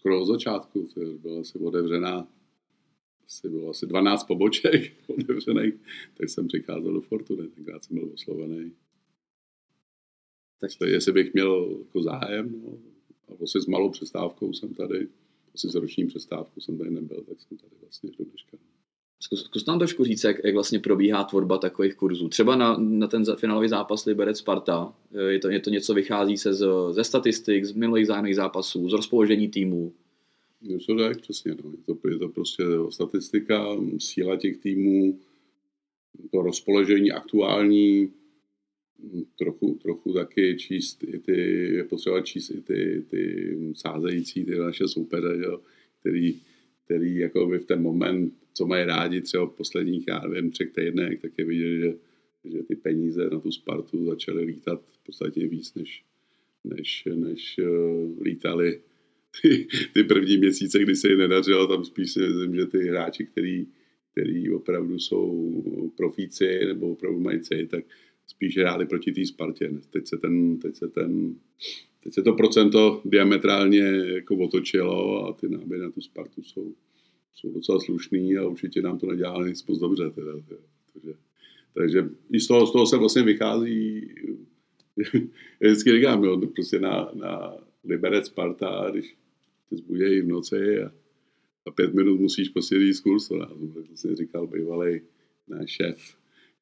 skoro 0.03 0.22
od 0.22 0.25
začátku, 0.25 0.89
to 0.94 1.00
byla 1.00 1.42
asi 1.42 1.60
otevřená, 1.60 2.27
asi 3.25 3.50
bylo 3.50 3.70
asi 3.70 3.86
12 3.86 4.24
poboček 4.24 4.94
otevřených, 5.08 5.74
tak 6.13 6.30
jsem 6.30 6.48
přicházel 6.48 6.94
do 6.94 7.01
Fortuny, 7.01 7.48
tenkrát 7.48 7.84
jsem 7.84 7.98
byl 7.98 8.10
oslovený. 8.13 8.72
Tak 10.60 10.72
jestli 10.86 11.12
bych 11.12 11.34
měl 11.34 11.77
jako 11.80 12.01
zájem, 12.01 12.62
no, 12.63 12.77
a 13.27 13.36
vlastně 13.36 13.62
s 13.62 13.68
malou 13.68 13.89
přestávkou 13.89 14.53
jsem 14.53 14.74
tady, 14.74 15.08
asi 15.56 15.70
s 15.70 15.75
roční 15.75 16.08
přestávkou 16.08 16.62
jsem 16.62 16.77
tady 16.77 16.92
nebyl, 16.92 17.24
tak 17.24 17.42
jsem 17.42 17.58
tady 17.58 17.75
vlastně 17.82 18.12
do 18.18 18.25
dneška. 18.25 18.58
Zkus, 19.24 19.44
zkus 19.44 19.65
nám 19.65 19.80
trošku 19.80 20.03
říct, 20.03 20.24
jak, 20.24 20.44
jak 20.44 20.53
vlastně 20.53 20.80
probíhá 20.80 21.24
tvorba 21.24 21.58
takových 21.58 21.96
kurzů. 21.96 22.30
Třeba 22.30 22.56
na, 22.56 22.77
na 22.77 23.08
ten 23.08 23.24
finálový 23.36 23.68
zápas 23.68 24.06
Liberec 24.06 24.38
Sparta, 24.38 24.94
je 25.30 25.39
to, 25.39 25.50
je 25.50 25.60
to 25.60 25.70
něco, 25.70 25.94
vychází 25.94 26.38
se 26.38 26.53
z, 26.53 26.68
ze 26.92 27.03
statistik, 27.03 27.65
z 27.65 27.72
minulých 27.72 28.08
zájemných 28.08 28.36
zápasů, 28.36 28.89
z 28.89 28.94
rozpoložení 28.94 29.48
týmů. 29.48 29.94
To 30.88 30.96
tak, 30.96 31.22
přesně. 31.22 31.56
No. 31.63 31.72
Je, 31.72 31.96
to, 31.96 32.10
je 32.10 32.18
to 32.18 32.30
prostě 32.30 32.63
statistika, 32.89 33.65
síla 34.00 34.36
těch 34.36 34.58
týmů, 34.58 35.20
to 36.32 36.42
rozpoložení 36.42 37.12
aktuální, 37.12 38.12
trochu, 39.38 39.80
trochu 39.82 40.13
taky 40.13 40.58
číst 40.58 41.03
i 41.03 41.20
ty, 41.20 41.42
je 41.74 41.84
potřeba 41.84 42.22
číst 42.22 42.50
i 42.50 42.62
ty, 42.62 43.06
ty 43.10 43.58
sázející, 43.75 44.46
ty 44.46 44.56
naše 44.56 44.88
soupeře, 44.88 45.38
jo, 45.44 45.60
který, 46.00 46.39
který 46.86 47.18
jako 47.18 47.48
by 47.48 47.60
v 47.60 47.65
ten 47.65 47.82
moment, 47.82 48.34
co 48.53 48.65
mají 48.65 48.86
rádi 48.86 49.22
třeba 49.22 49.45
posledních, 49.45 50.07
já 50.07 50.19
nevím, 50.19 50.51
třech 50.51 50.72
týdnech, 50.72 51.22
tak 51.22 51.31
je 51.38 51.45
vidět, 51.45 51.79
že, 51.79 51.93
že 52.45 52.63
ty 52.63 52.75
peníze 52.75 53.29
na 53.29 53.39
tu 53.39 53.51
Spartu 53.51 54.05
začaly 54.05 54.43
lítat 54.43 54.81
v 54.91 55.05
podstatě 55.05 55.48
víc, 55.48 55.74
než, 55.74 56.03
než, 56.63 57.07
než 57.15 57.60
uh, 57.60 58.22
lítali 58.22 58.79
ty, 59.41 59.67
ty 59.93 60.03
první 60.03 60.38
měsíce, 60.38 60.79
kdy 60.79 60.95
se 60.95 61.10
jí 61.10 61.17
nedařilo, 61.17 61.67
tam 61.67 61.86
spíš 61.86 62.12
si 62.12 62.19
myslím, 62.19 62.55
že 62.55 62.65
ty 62.65 62.77
hráči, 62.77 63.25
který, 63.25 63.67
který 64.12 64.50
opravdu 64.50 65.00
jsou 65.00 65.63
profíci 65.98 66.65
nebo 66.65 66.91
opravdu 66.91 67.19
mají 67.19 67.39
cej, 67.39 67.67
tak 67.67 67.86
spíš 68.27 68.57
hráli 68.57 68.86
proti 68.86 69.12
té 69.12 69.25
Spartě. 69.25 69.72
Teď 69.89 70.07
se, 70.07 70.17
ten, 70.17 70.60
teď, 70.60 70.75
se 70.75 70.88
ten, 70.88 71.36
teď 72.03 72.13
se 72.13 72.24
to 72.24 72.33
procento 72.33 73.01
diametrálně 73.05 73.83
jako 74.05 74.38
otočilo 74.38 75.27
a 75.27 75.33
ty 75.33 75.50
náběhy 75.50 75.83
na 75.83 75.91
tu 75.91 76.01
Spartu 76.01 76.43
jsou, 76.43 76.74
jsou 77.36 77.54
docela 77.54 77.80
slušný 77.80 78.38
a 78.38 78.48
určitě 78.48 78.82
nám 78.82 79.00
to 79.00 79.08
nedělá 79.08 79.48
nic 79.48 79.68
moc 79.68 79.80
dobře. 79.80 80.10
Teda, 80.10 80.32
teda. 80.48 80.62
Takže, 80.94 81.13
takže 81.74 82.10
i 82.32 82.40
z 82.40 82.48
toho, 82.48 82.68
z 82.68 82.72
toho 82.72 82.88
se 82.88 82.98
vlastně 82.98 83.24
vychází, 83.24 84.10
já 84.98 85.20
vždycky 85.70 85.92
říkám, 85.92 86.24
jo, 86.24 86.42
prostě 86.56 86.80
na, 86.80 87.12
na 87.13 87.54
Liberec 87.84 88.25
Sparta, 88.25 88.88
když 88.92 89.16
se 89.70 89.75
zbudějí 89.75 90.22
v 90.22 90.28
noci 90.28 90.82
a, 90.82 90.92
a 91.66 91.72
pět 91.72 91.94
minut 91.94 92.20
musíš 92.20 92.50
prostě 92.50 92.75
jít 92.75 92.94
z 92.94 93.00
kurzu. 93.00 93.40
To 93.90 93.98
jsem 93.98 94.16
říkal 94.16 94.48
bývalý 94.48 95.02
náš 95.48 95.70
šéf 95.70 96.16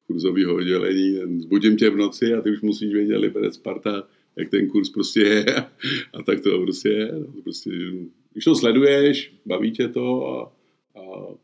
kurzového 0.06 0.54
oddělení. 0.54 1.20
Zbudím 1.38 1.76
tě 1.76 1.90
v 1.90 1.96
noci 1.96 2.34
a 2.34 2.40
ty 2.40 2.50
už 2.50 2.60
musíš 2.60 2.92
vědět 2.92 3.16
Liberec 3.16 3.54
Sparta, 3.54 4.08
jak 4.36 4.50
ten 4.50 4.68
kurz 4.68 4.90
prostě 4.90 5.20
je. 5.20 5.44
A 6.12 6.22
tak 6.22 6.40
to 6.40 6.60
prostě 6.60 6.88
je. 6.88 7.12
No, 7.12 7.42
prostě, 7.42 7.70
když 8.32 8.44
to 8.44 8.54
sleduješ, 8.54 9.34
baví 9.46 9.72
tě 9.72 9.88
to 9.88 10.28
a, 10.28 10.52
a 10.94 11.34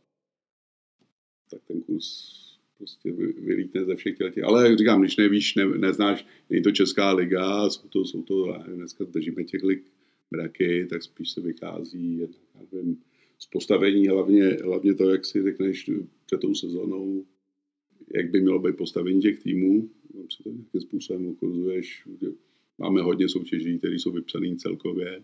tak 1.50 1.60
ten 1.64 1.80
kurz 1.80 2.38
prostě 2.78 3.12
vylítne 3.38 3.84
ze 3.84 3.96
všech 3.96 4.16
těch. 4.16 4.44
Ale 4.44 4.68
jak 4.68 4.78
říkám, 4.78 5.00
když 5.00 5.16
nevíš, 5.16 5.54
ne, 5.54 5.66
neznáš, 5.66 6.26
není 6.50 6.62
to 6.62 6.70
Česká 6.70 7.12
liga, 7.12 7.70
jsou 7.70 7.88
to, 7.88 8.04
jsou 8.04 8.22
to 8.22 8.58
dneska 8.74 9.04
držíme 9.04 9.44
těch 9.44 9.62
lig 9.62 9.84
mraky, 10.30 10.86
tak 10.90 11.02
spíš 11.02 11.30
se 11.30 11.40
vychází 11.40 12.20
nevím, 12.72 12.98
z 13.38 13.46
postavení, 13.46 14.08
hlavně, 14.08 14.44
hlavně 14.44 14.94
to, 14.94 15.10
jak 15.10 15.24
si 15.24 15.42
řekneš 15.42 15.90
před 16.26 16.40
tou 16.40 16.54
sezónou, 16.54 17.24
jak 18.14 18.30
by 18.30 18.40
mělo 18.40 18.58
být 18.58 18.76
postavení 18.76 19.20
těch 19.20 19.42
týmů, 19.42 19.90
tam 20.12 20.30
se 20.30 20.42
to 20.42 20.50
nějakým 20.50 20.80
způsobem 20.80 21.26
ukazuješ, 21.26 22.04
máme 22.78 23.02
hodně 23.02 23.28
soutěží, 23.28 23.78
které 23.78 23.94
jsou 23.94 24.12
vypsané 24.12 24.56
celkově, 24.56 25.22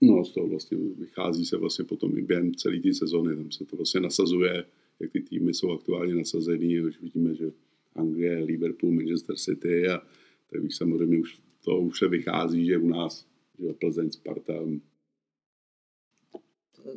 no 0.00 0.24
z 0.24 0.30
toho 0.30 0.48
vlastně 0.48 0.78
vychází 0.98 1.46
se 1.46 1.56
vlastně 1.56 1.84
potom 1.84 2.18
i 2.18 2.22
během 2.22 2.54
celé 2.54 2.80
té 2.80 2.94
sezóny, 2.94 3.36
tam 3.36 3.50
se 3.50 3.64
to 3.64 3.76
vlastně 3.76 4.00
nasazuje, 4.00 4.64
jak 5.00 5.12
ty 5.12 5.20
týmy 5.20 5.54
jsou 5.54 5.70
aktuálně 5.70 6.14
nasazený, 6.14 6.80
už 6.80 7.00
vidíme, 7.00 7.34
že 7.34 7.50
Anglie, 7.94 8.38
Liverpool, 8.38 8.92
Manchester 8.92 9.36
City 9.36 9.88
a 9.88 10.02
tak 10.50 10.62
už 10.62 10.76
samozřejmě 10.76 11.18
už 11.18 11.38
to 11.64 11.78
už 11.78 11.98
se 11.98 12.08
vychází, 12.08 12.66
že 12.66 12.78
u 12.78 12.88
nás 12.88 13.26
že 13.58 13.72
Plzeň, 13.72 14.10
Sparta. 14.10 14.54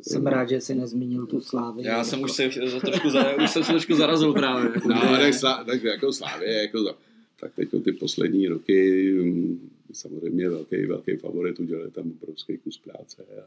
Jsem 0.02 0.26
rád, 0.26 0.48
že 0.48 0.60
jsi 0.60 0.74
nezmínil 0.74 1.26
tu 1.26 1.40
Slávy. 1.40 1.82
Já 1.84 2.04
jsem 2.04 2.22
už 2.22 2.32
se 2.32 2.50
trošku, 2.80 3.10
za, 3.10 3.44
už 3.44 3.50
jsem 3.50 3.64
se 3.64 3.72
trošku 3.72 3.94
zarazil 3.94 4.32
právě. 4.32 4.70
Jako 4.74 4.88
no, 4.88 5.00
tak, 5.40 5.66
tak 5.66 5.82
jako 5.82 6.12
Slávě, 6.12 6.52
jako 6.62 6.84
za, 6.84 6.96
tak 7.40 7.54
teď 7.54 7.68
ty 7.84 7.92
poslední 7.92 8.48
roky 8.48 9.12
mm, 9.12 9.70
samozřejmě 9.92 10.48
velký, 10.48 10.86
velký 10.86 11.16
favorit, 11.16 11.60
udělali 11.60 11.90
tam 11.90 12.10
obrovský 12.10 12.58
kus 12.58 12.78
práce 12.78 13.24
a, 13.24 13.42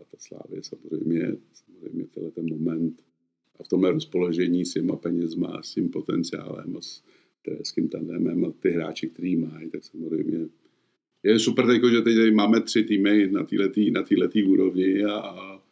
a 0.00 0.04
ta 0.10 0.16
Slávě 0.18 0.62
samozřejmě, 0.62 1.36
samozřejmě 1.52 2.04
tenhle 2.14 2.30
ten 2.30 2.48
moment 2.48 3.02
a 3.58 3.62
v 3.62 3.68
tomhle 3.68 3.92
rozpoložení 3.92 4.64
s 4.64 4.72
těma 4.72 4.96
penězma, 4.96 5.62
s 5.62 5.74
tím 5.74 5.88
potenciálem 5.88 6.76
a 6.76 6.80
s 6.80 7.02
trenerským 7.44 7.88
tandemem 7.88 8.44
a 8.44 8.52
ty 8.60 8.70
hráči, 8.70 9.08
který 9.08 9.36
mají, 9.36 9.70
tak 9.70 9.84
samozřejmě 9.84 10.48
je 11.22 11.38
super, 11.38 11.64
jako, 11.70 11.90
že 11.90 12.02
teď 12.02 12.34
máme 12.34 12.60
tři 12.60 12.84
týmy 12.84 13.28
na 13.30 13.44
této 13.44 13.80
na 13.92 14.02
týhletý 14.02 14.42
úrovni 14.42 15.04
a, 15.04 15.16
a, 15.18 15.62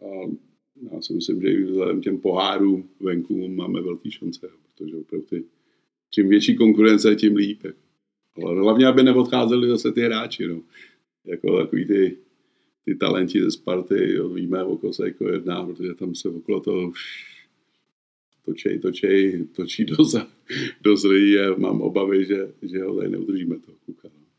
a 0.00 0.30
já 0.92 1.02
si 1.02 1.12
myslím, 1.12 1.40
že 1.40 1.48
i 1.48 1.62
vzhledem 1.62 2.00
těm 2.00 2.18
pohárům 2.18 2.88
venku 3.00 3.48
máme 3.48 3.82
velký 3.82 4.10
šance, 4.10 4.48
protože 4.76 4.96
opravdu 4.96 5.26
ty, 5.26 5.44
čím 6.10 6.28
větší 6.28 6.56
konkurence, 6.56 7.14
tím 7.14 7.36
líp. 7.36 7.64
Jako. 7.64 7.89
Ale 8.36 8.60
hlavně, 8.60 8.86
aby 8.86 9.02
neodcházeli 9.02 9.68
zase 9.68 9.92
ty 9.92 10.00
hráči, 10.00 10.48
no. 10.48 10.60
Jako 11.24 11.58
takový 11.58 11.86
ty, 11.86 12.16
ty 12.84 12.94
talenti 12.94 13.42
ze 13.42 13.50
Sparty, 13.50 14.14
jo, 14.14 14.28
víme, 14.28 14.64
o 14.64 14.76
koho 14.76 14.92
se 14.92 15.04
jako 15.04 15.28
jedná, 15.28 15.66
protože 15.66 15.94
tam 15.94 16.14
se 16.14 16.28
okolo 16.28 16.60
toho 16.60 16.88
už 16.88 17.24
točej, 18.44 18.78
točej, 18.78 19.46
točí 19.56 19.84
dost, 19.84 20.16
dost 20.82 21.04
lidí 21.04 21.38
a 21.38 21.54
mám 21.58 21.80
obavy, 21.80 22.24
že, 22.24 22.52
že 22.62 22.82
ho 22.82 22.96
tady 22.96 23.08
neudržíme 23.08 23.58
toho 23.58 23.76
kuka. 23.86 24.08
No 24.18 24.30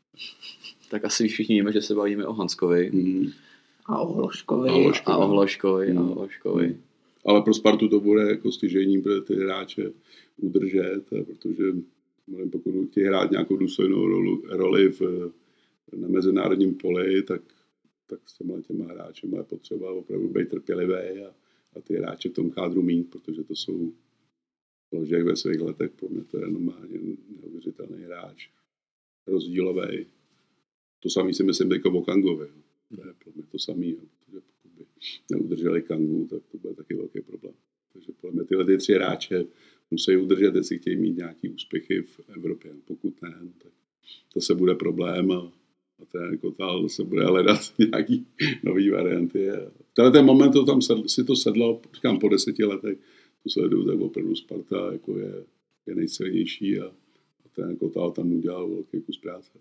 tak 0.92 1.04
asi 1.04 1.28
všichni 1.28 1.54
víme, 1.54 1.72
že 1.72 1.82
se 1.82 1.94
bavíme 1.94 2.26
o 2.26 2.32
Hanskovi. 2.32 2.90
Mm. 2.92 3.26
A 3.86 4.00
o 4.00 4.12
Hloškovi. 4.12 4.68
A 4.70 4.72
o 4.72 4.80
Hloškovi. 4.82 5.14
A 5.14 5.18
o 5.18 5.28
Hloškovi. 5.28 5.92
Mm. 5.92 5.98
A 5.98 6.02
o 6.02 6.14
Hloškovi. 6.14 6.66
Mm. 6.66 6.80
Ale 7.26 7.42
pro 7.42 7.54
Spartu 7.54 7.88
to 7.88 8.00
bude 8.00 8.22
jako 8.22 8.52
stěžení 8.52 9.02
pro 9.02 9.20
ty 9.20 9.34
hráče 9.34 9.92
udržet, 10.36 11.02
protože 11.08 11.64
pokud 12.52 12.90
chtějí 12.90 13.06
hrát 13.06 13.30
nějakou 13.30 13.56
důstojnou 13.56 14.06
roli 14.48 14.88
v, 14.88 15.32
na 15.96 16.08
mezinárodním 16.08 16.74
poli, 16.74 17.22
tak, 17.22 17.42
tak 18.06 18.28
s 18.28 18.38
těma 18.38 18.60
těma 18.60 18.84
hráči 18.84 19.28
je 19.36 19.42
potřeba 19.42 19.92
opravdu 19.92 20.28
být 20.28 20.48
trpělivý 20.48 21.22
a, 21.24 21.34
a 21.76 21.80
ty 21.80 21.94
hráče 21.94 22.28
v 22.28 22.32
tom 22.32 22.50
kádru 22.50 22.82
mít, 22.82 23.10
protože 23.10 23.44
to 23.44 23.54
jsou 23.54 23.92
Ložek 24.92 25.24
ve 25.24 25.36
svých 25.36 25.60
letech, 25.60 25.90
pro 25.90 26.08
mě 26.08 26.24
to 26.24 26.38
je 26.38 26.46
normálně 26.46 27.00
neuvěřitelný 27.42 28.02
hráč, 28.02 28.48
rozdílový, 29.26 30.06
to 31.02 31.10
samé 31.10 31.34
si 31.34 31.42
myslím 31.42 31.68
teďka 31.68 31.88
o 31.88 32.02
Kangovi. 32.02 32.48
To 32.88 33.06
je 33.06 33.14
pro 33.14 33.32
mě 33.34 33.44
to 33.50 33.58
samé, 33.58 33.92
protože 33.92 34.40
pokud 34.40 34.72
by 34.78 34.84
neudrželi 35.30 35.82
Kangu, 35.82 36.26
tak 36.30 36.42
to 36.52 36.58
bude 36.58 36.74
taky 36.74 36.94
velký 36.94 37.20
problém. 37.20 37.54
Takže 37.92 38.12
podle 38.20 38.34
mě 38.34 38.44
tyhle 38.44 38.64
ty 38.64 38.76
tři 38.76 38.92
hráče 38.92 39.44
musí 39.92 40.16
udržet, 40.16 40.54
jestli 40.54 40.78
chtějí 40.78 40.96
mít 40.96 41.16
nějaký 41.16 41.48
úspěchy 41.48 42.02
v 42.02 42.20
Evropě. 42.36 42.70
Pokud 42.84 43.22
ne, 43.22 43.34
no, 43.42 43.50
tak 43.62 43.72
to 44.32 44.40
se 44.40 44.54
bude 44.54 44.74
problém 44.74 45.32
a, 45.32 45.52
a 45.98 46.04
ten 46.12 46.38
Kotal 46.38 46.88
se 46.88 47.04
bude 47.04 47.24
hledat 47.24 47.60
nějaký 47.78 48.26
nový 48.62 48.90
varianty. 48.90 49.48
Tenhle 49.96 50.12
ten 50.12 50.24
moment 50.24 50.52
to 50.52 50.64
tam 50.64 50.82
sedlo, 50.82 51.08
si 51.08 51.24
to 51.24 51.36
sedlo, 51.36 51.80
říkám 51.94 52.18
po 52.18 52.28
deseti 52.28 52.64
letech, 52.64 52.98
to 53.42 53.50
sleduju, 53.50 53.86
tak 53.86 54.00
opravdu 54.00 54.36
Sparta 54.36 54.92
jako 54.92 55.18
je, 55.18 55.44
je 55.86 55.94
nejsilnější 55.94 56.80
a, 56.80 56.86
a 57.44 57.48
ten 57.54 57.76
Kotal 57.76 58.10
tam 58.10 58.32
udělal 58.32 58.68
velký 58.68 59.00
kus 59.00 59.18
práce 59.18 59.58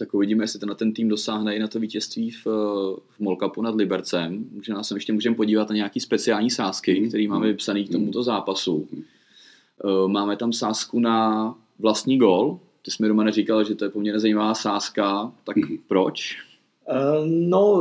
tak 0.00 0.14
uvidíme, 0.14 0.44
jestli 0.44 0.66
na 0.66 0.74
ten 0.74 0.92
tým 0.92 1.08
dosáhne 1.08 1.56
i 1.56 1.58
na 1.58 1.68
to 1.68 1.80
vítězství 1.80 2.30
v, 2.30 2.46
v 3.10 3.20
Molkapu 3.20 3.62
nad 3.62 3.74
Libercem. 3.74 4.44
Možná 4.52 4.82
se 4.82 4.96
ještě 4.96 5.12
můžeme 5.12 5.36
podívat 5.36 5.68
na 5.68 5.76
nějaký 5.76 6.00
speciální 6.00 6.50
sázky, 6.50 7.00
mm. 7.00 7.08
které 7.08 7.28
máme 7.28 7.46
vypsané 7.46 7.84
k 7.84 7.90
tomuto 7.90 8.22
zápasu. 8.22 8.88
Mm. 8.92 9.02
Máme 10.06 10.36
tam 10.36 10.52
sázku 10.52 11.00
na 11.00 11.54
vlastní 11.78 12.18
gol. 12.18 12.58
Ty 12.84 12.90
jsi 12.90 13.02
mi, 13.02 13.08
Romane, 13.08 13.32
říkal, 13.32 13.64
že 13.64 13.74
to 13.74 13.84
je 13.84 13.90
poměrně 13.90 14.20
zajímavá 14.20 14.54
sázka. 14.54 15.32
Tak 15.44 15.56
mm. 15.56 15.78
proč? 15.88 16.36
Uh, 16.90 17.26
no, 17.26 17.80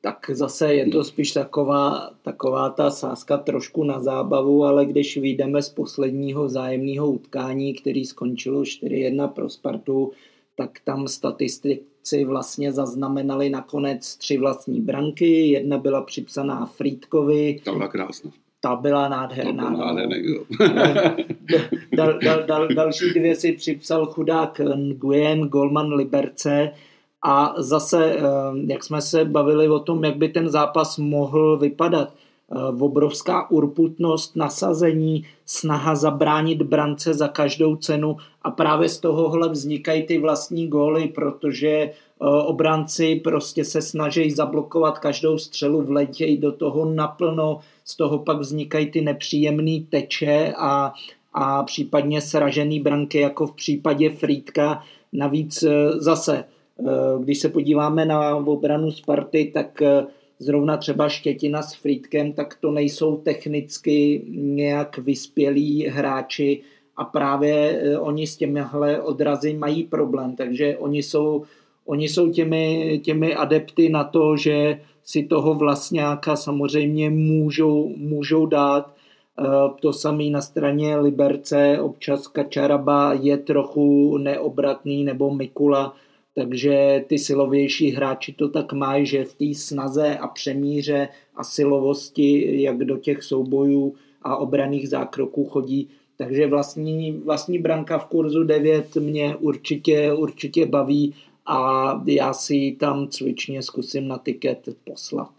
tak 0.00 0.30
zase 0.32 0.74
je 0.74 0.86
to 0.88 1.04
spíš 1.04 1.32
taková, 1.32 2.10
taková 2.22 2.70
ta 2.70 2.90
sázka 2.90 3.36
trošku 3.36 3.84
na 3.84 4.00
zábavu, 4.00 4.64
ale 4.64 4.86
když 4.86 5.16
vyjdeme 5.16 5.62
z 5.62 5.68
posledního 5.68 6.48
zájemného 6.48 7.10
utkání, 7.10 7.74
který 7.74 8.04
skončilo 8.04 8.62
4-1 8.62 9.28
pro 9.28 9.48
Spartu, 9.48 10.12
tak 10.56 10.70
tam 10.84 11.08
statistik, 11.08 11.82
Turci 12.02 12.24
vlastně 12.24 12.72
zaznamenali 12.72 13.50
nakonec 13.50 14.16
tři 14.16 14.38
vlastní 14.38 14.80
branky. 14.80 15.48
Jedna 15.48 15.78
byla 15.78 16.02
připsaná 16.02 16.66
Frýdkovi. 16.66 17.60
Ta 17.64 17.72
byla 17.72 17.88
krásná. 17.88 18.30
Ta 18.64 18.76
byla 18.76 19.08
nádherná. 19.08 19.64
To 19.64 19.70
byla 19.70 19.92
nádherný, 19.92 20.38
dal, 21.96 22.18
dal, 22.24 22.42
dal, 22.46 22.68
další 22.68 23.10
dvě 23.10 23.34
si 23.34 23.52
připsal 23.52 24.06
chudák 24.06 24.60
Nguyen, 24.76 25.40
Golman 25.40 25.92
Liberce. 25.92 26.70
A 27.24 27.54
zase, 27.58 28.16
jak 28.66 28.84
jsme 28.84 29.00
se 29.00 29.24
bavili 29.24 29.68
o 29.68 29.78
tom, 29.78 30.04
jak 30.04 30.16
by 30.16 30.28
ten 30.28 30.48
zápas 30.48 30.98
mohl 30.98 31.58
vypadat, 31.58 32.12
obrovská 32.80 33.50
urputnost, 33.50 34.36
nasazení, 34.36 35.24
snaha 35.46 35.94
zabránit 35.94 36.62
brance 36.62 37.14
za 37.14 37.28
každou 37.28 37.76
cenu 37.76 38.16
a 38.42 38.50
právě 38.50 38.88
z 38.88 39.00
tohohle 39.00 39.48
vznikají 39.48 40.02
ty 40.02 40.18
vlastní 40.18 40.68
góly, 40.68 41.08
protože 41.08 41.90
obránci 42.22 43.20
prostě 43.24 43.64
se 43.64 43.82
snaží 43.82 44.30
zablokovat 44.30 44.98
každou 44.98 45.38
střelu, 45.38 45.82
vletějí 45.82 46.36
do 46.36 46.52
toho 46.52 46.84
naplno, 46.84 47.60
z 47.84 47.96
toho 47.96 48.18
pak 48.18 48.38
vznikají 48.38 48.90
ty 48.90 49.00
nepříjemné 49.00 49.80
teče 49.88 50.54
a, 50.58 50.92
a 51.34 51.62
případně 51.62 52.20
sražený 52.20 52.80
branky, 52.80 53.18
jako 53.18 53.46
v 53.46 53.54
případě 53.54 54.10
Frýdka. 54.10 54.82
Navíc 55.12 55.62
e, 55.62 55.92
zase, 55.92 56.36
e, 56.36 56.44
když 57.22 57.38
se 57.38 57.48
podíváme 57.48 58.04
na 58.04 58.36
obranu 58.36 58.90
Sparty, 58.90 59.50
tak 59.54 59.82
zrovna 60.38 60.76
třeba 60.76 61.08
Štětina 61.08 61.62
s 61.62 61.74
Frýdkem, 61.74 62.32
tak 62.32 62.56
to 62.60 62.70
nejsou 62.70 63.16
technicky 63.16 64.24
nějak 64.30 64.98
vyspělí 64.98 65.86
hráči 65.86 66.62
a 66.96 67.04
právě 67.04 67.82
oni 67.98 68.26
s 68.26 68.36
těmihle 68.36 69.02
odrazy 69.02 69.54
mají 69.54 69.84
problém, 69.84 70.36
takže 70.36 70.76
oni 70.76 71.02
jsou, 71.02 71.42
oni 71.86 72.08
jsou 72.08 72.30
těmi, 72.30 73.00
těmi 73.04 73.34
adepty 73.34 73.88
na 73.88 74.04
to, 74.04 74.36
že 74.36 74.80
si 75.04 75.22
toho 75.22 75.54
vlastňáka 75.54 76.36
samozřejmě 76.36 77.10
můžou, 77.10 77.94
můžou 77.96 78.46
dát. 78.46 78.94
Eh, 79.38 79.44
to 79.80 79.92
samé 79.92 80.24
na 80.24 80.40
straně 80.40 80.96
Liberce, 80.96 81.78
občas 81.80 82.26
Kačaraba 82.26 83.12
je 83.12 83.36
trochu 83.36 84.18
neobratný, 84.18 85.04
nebo 85.04 85.34
Mikula, 85.34 85.94
takže 86.34 87.04
ty 87.06 87.18
silovější 87.18 87.90
hráči 87.90 88.32
to 88.32 88.48
tak 88.48 88.72
mají, 88.72 89.06
že 89.06 89.24
v 89.24 89.34
té 89.34 89.54
snaze 89.54 90.16
a 90.18 90.28
přemíře 90.28 91.08
a 91.36 91.44
silovosti, 91.44 92.62
jak 92.62 92.78
do 92.78 92.98
těch 92.98 93.22
soubojů 93.22 93.94
a 94.22 94.36
obraných 94.36 94.88
zákroků 94.88 95.44
chodí, 95.44 95.88
takže 96.16 96.46
vlastní, 96.46 97.12
vlastní 97.12 97.58
branka 97.58 97.98
v 97.98 98.04
kurzu 98.04 98.44
9 98.44 98.96
mě 98.96 99.36
určitě, 99.36 100.12
určitě 100.12 100.66
baví 100.66 101.14
a 101.46 102.02
já 102.06 102.32
si 102.32 102.76
tam 102.80 103.08
cvičně 103.08 103.62
zkusím 103.62 104.08
na 104.08 104.18
tiket 104.18 104.68
poslat. 104.84 105.30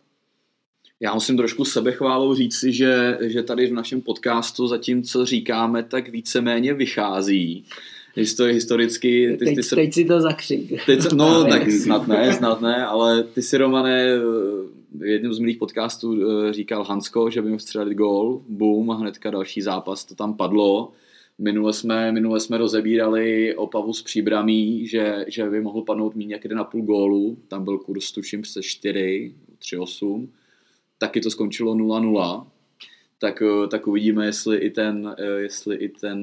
Já 1.00 1.14
musím 1.14 1.38
trošku 1.38 1.66
sebechválou 1.66 2.36
říci, 2.36 2.74
že, 2.74 3.18
že 3.22 3.44
tady 3.44 3.68
v 3.68 3.74
našem 3.74 4.02
podcastu 4.02 4.68
zatím, 4.68 5.04
co 5.04 5.26
říkáme, 5.26 5.84
tak 5.84 6.10
víceméně 6.10 6.74
vychází. 6.74 7.66
Histo, 8.16 8.44
historicky... 8.44 9.38
Ty, 9.40 9.46
teď, 9.46 9.56
ty 9.56 9.64
se, 9.64 9.76
teď 9.76 9.94
si 9.94 10.06
to 10.06 10.22
zakřik. 10.22 10.86
Teď, 10.86 11.12
no, 11.12 11.44
tak 11.50 11.72
snad 11.72 12.08
ne, 12.08 12.34
snad 12.34 12.62
ne, 12.62 12.86
ale 12.86 13.24
ty 13.24 13.42
si, 13.42 13.58
Romane, 13.58 14.20
v 14.94 15.06
jednom 15.06 15.34
z 15.34 15.40
milých 15.40 15.58
podcastů 15.58 16.16
eh, 16.22 16.54
říkal 16.54 16.84
Hansko, 16.84 17.30
že 17.30 17.42
by 17.42 17.50
mohl 17.50 17.60
střelit 17.60 17.98
gól, 17.98 18.42
boom, 18.50 18.92
a 18.92 18.96
hnedka 18.96 19.32
další 19.32 19.62
zápas 19.62 20.06
to 20.06 20.16
tam 20.16 20.34
padlo. 20.34 20.92
Minule 21.38 21.74
jsme, 21.74 22.12
minule 22.12 22.40
jsme 22.40 22.58
rozebírali 22.58 23.56
Opavu 23.56 23.94
s 23.94 24.04
příbramí, 24.04 24.88
že, 24.88 25.26
že 25.28 25.50
by 25.50 25.62
mohl 25.62 25.82
padnout 25.82 26.16
méně 26.16 26.36
jak 26.36 26.46
1,5 26.46 26.86
gólu. 26.86 27.38
Tam 27.48 27.64
byl 27.64 27.78
kurz 27.78 28.12
tuším 28.12 28.42
přes 28.42 28.66
4, 28.66 29.34
3,8. 29.60 30.28
Taky 30.98 31.22
to 31.22 31.32
skončilo 31.32 31.76
0-0. 31.76 32.48
Tak, 33.20 33.42
eh, 33.42 33.68
tak 33.68 33.88
uvidíme, 33.88 34.26
jestli 34.26 34.58
i 34.58 34.70
ten, 34.70 35.16
eh, 35.20 35.26
jestli 35.26 35.76
i 35.76 35.90
ten 35.90 36.18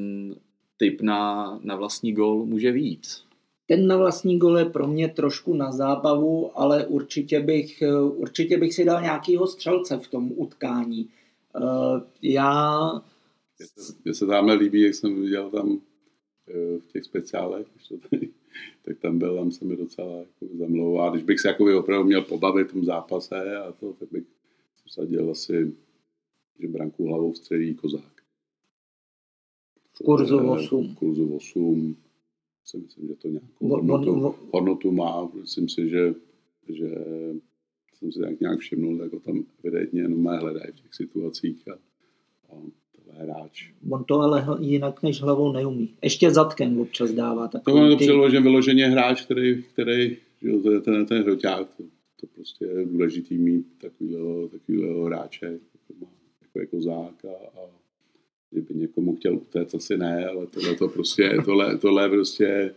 typ 0.76 1.00
na, 1.00 1.58
na 1.62 1.76
vlastní 1.76 2.12
gól 2.12 2.46
může 2.46 2.72
víc. 2.72 3.24
Ten 3.66 3.86
na 3.86 3.96
vlastní 3.96 4.38
gol 4.38 4.58
je 4.58 4.64
pro 4.64 4.86
mě 4.86 5.08
trošku 5.08 5.54
na 5.54 5.72
zábavu, 5.72 6.50
ale 6.54 6.86
určitě 6.86 7.40
bych, 7.40 7.82
eh, 7.82 8.00
určitě 8.00 8.58
bych 8.58 8.74
si 8.74 8.84
dal 8.84 9.02
nějakýho 9.02 9.46
střelce 9.46 9.96
v 9.96 10.08
tom 10.08 10.32
utkání. 10.36 11.08
Já 12.22 12.90
mně 14.04 14.14
se 14.14 14.26
tamhle 14.26 14.54
líbí, 14.54 14.80
jak 14.80 14.94
jsem 14.94 15.22
viděl 15.22 15.50
tam 15.50 15.80
eh, 16.48 16.78
v 16.78 16.86
těch 16.92 17.04
speciálech, 17.04 17.66
tak 18.84 18.98
tam 18.98 19.18
byl, 19.18 19.36
tam 19.36 19.52
se 19.52 19.64
mi 19.64 19.76
docela 19.76 20.18
jako 20.18 20.56
zamlouval. 20.58 21.12
Když 21.12 21.24
bych 21.24 21.40
se 21.40 21.48
jako 21.48 21.78
opravdu 21.78 22.06
měl 22.06 22.22
pobavit 22.22 22.68
v 22.68 22.72
tom 22.72 22.84
zápase 22.84 23.56
a 23.56 23.72
to, 23.72 23.92
tak 23.92 24.08
bych 24.12 24.24
sadil 24.86 25.30
asi, 25.30 25.72
že 26.58 26.68
branku 26.68 27.06
hlavou 27.06 27.34
střelí 27.34 27.74
kozák. 27.74 28.22
V 29.92 30.04
kurzu 30.04 30.38
8. 30.38 30.94
V 30.94 30.98
kurzu 30.98 31.34
8 31.36 31.96
si 32.64 32.78
myslím, 32.78 33.08
že 33.08 33.14
to 33.14 33.28
nějakou 33.28 33.68
hodnotu, 33.68 34.34
hodnotu 34.50 34.92
má. 34.92 35.30
Myslím 35.34 35.68
si, 35.68 35.88
že, 35.88 36.14
že 36.68 37.04
jsem 37.94 38.12
si 38.12 38.20
tak 38.20 38.40
nějak 38.40 38.58
všimnul, 38.58 38.98
tak 38.98 39.12
ho 39.12 39.20
tam 39.20 39.44
evidentně 39.64 40.00
jenom 40.02 40.24
hledají 40.24 40.72
v 40.72 40.80
těch 40.80 40.94
situacích 40.94 41.68
a, 41.68 41.72
a 42.54 42.62
hráč. 43.18 43.70
On 43.90 44.04
to 44.04 44.20
ale 44.20 44.46
jinak 44.60 45.02
než 45.02 45.22
hlavou 45.22 45.52
neumí. 45.52 45.94
Ještě 46.02 46.30
zadkem 46.30 46.80
občas 46.80 47.12
dává. 47.12 47.48
To 47.48 47.58
je 47.58 47.90
to 47.90 47.96
ty... 47.96 48.04
přeložen 48.04 48.42
vyloženě 48.42 48.86
hráč, 48.86 49.22
který, 49.22 49.62
který 49.62 50.16
že 50.42 50.52
to 50.62 50.72
je 50.72 50.80
ten, 50.80 51.06
ten 51.06 51.22
hroťák. 51.22 51.68
To, 51.76 51.82
to 52.20 52.26
prostě 52.34 52.64
je 52.64 52.86
důležitý 52.86 53.38
mít 53.38 53.66
takovýhle, 53.80 54.48
takovýhle 54.48 55.06
hráče, 55.06 55.46
jako, 55.46 56.00
má, 56.00 56.06
jako, 56.42 56.60
jako 56.60 56.82
zák 56.82 57.24
a, 57.24 57.60
a 57.60 57.60
kdyby 58.50 58.74
někomu 58.74 59.16
chtěl 59.16 59.36
utéct, 59.36 59.74
asi 59.74 59.96
ne, 59.96 60.26
ale 60.26 60.46
tohle 60.46 60.74
to 60.74 60.88
prostě, 60.88 61.36
tohle, 61.44 61.78
tohle 61.78 62.08
prostě 62.08 62.74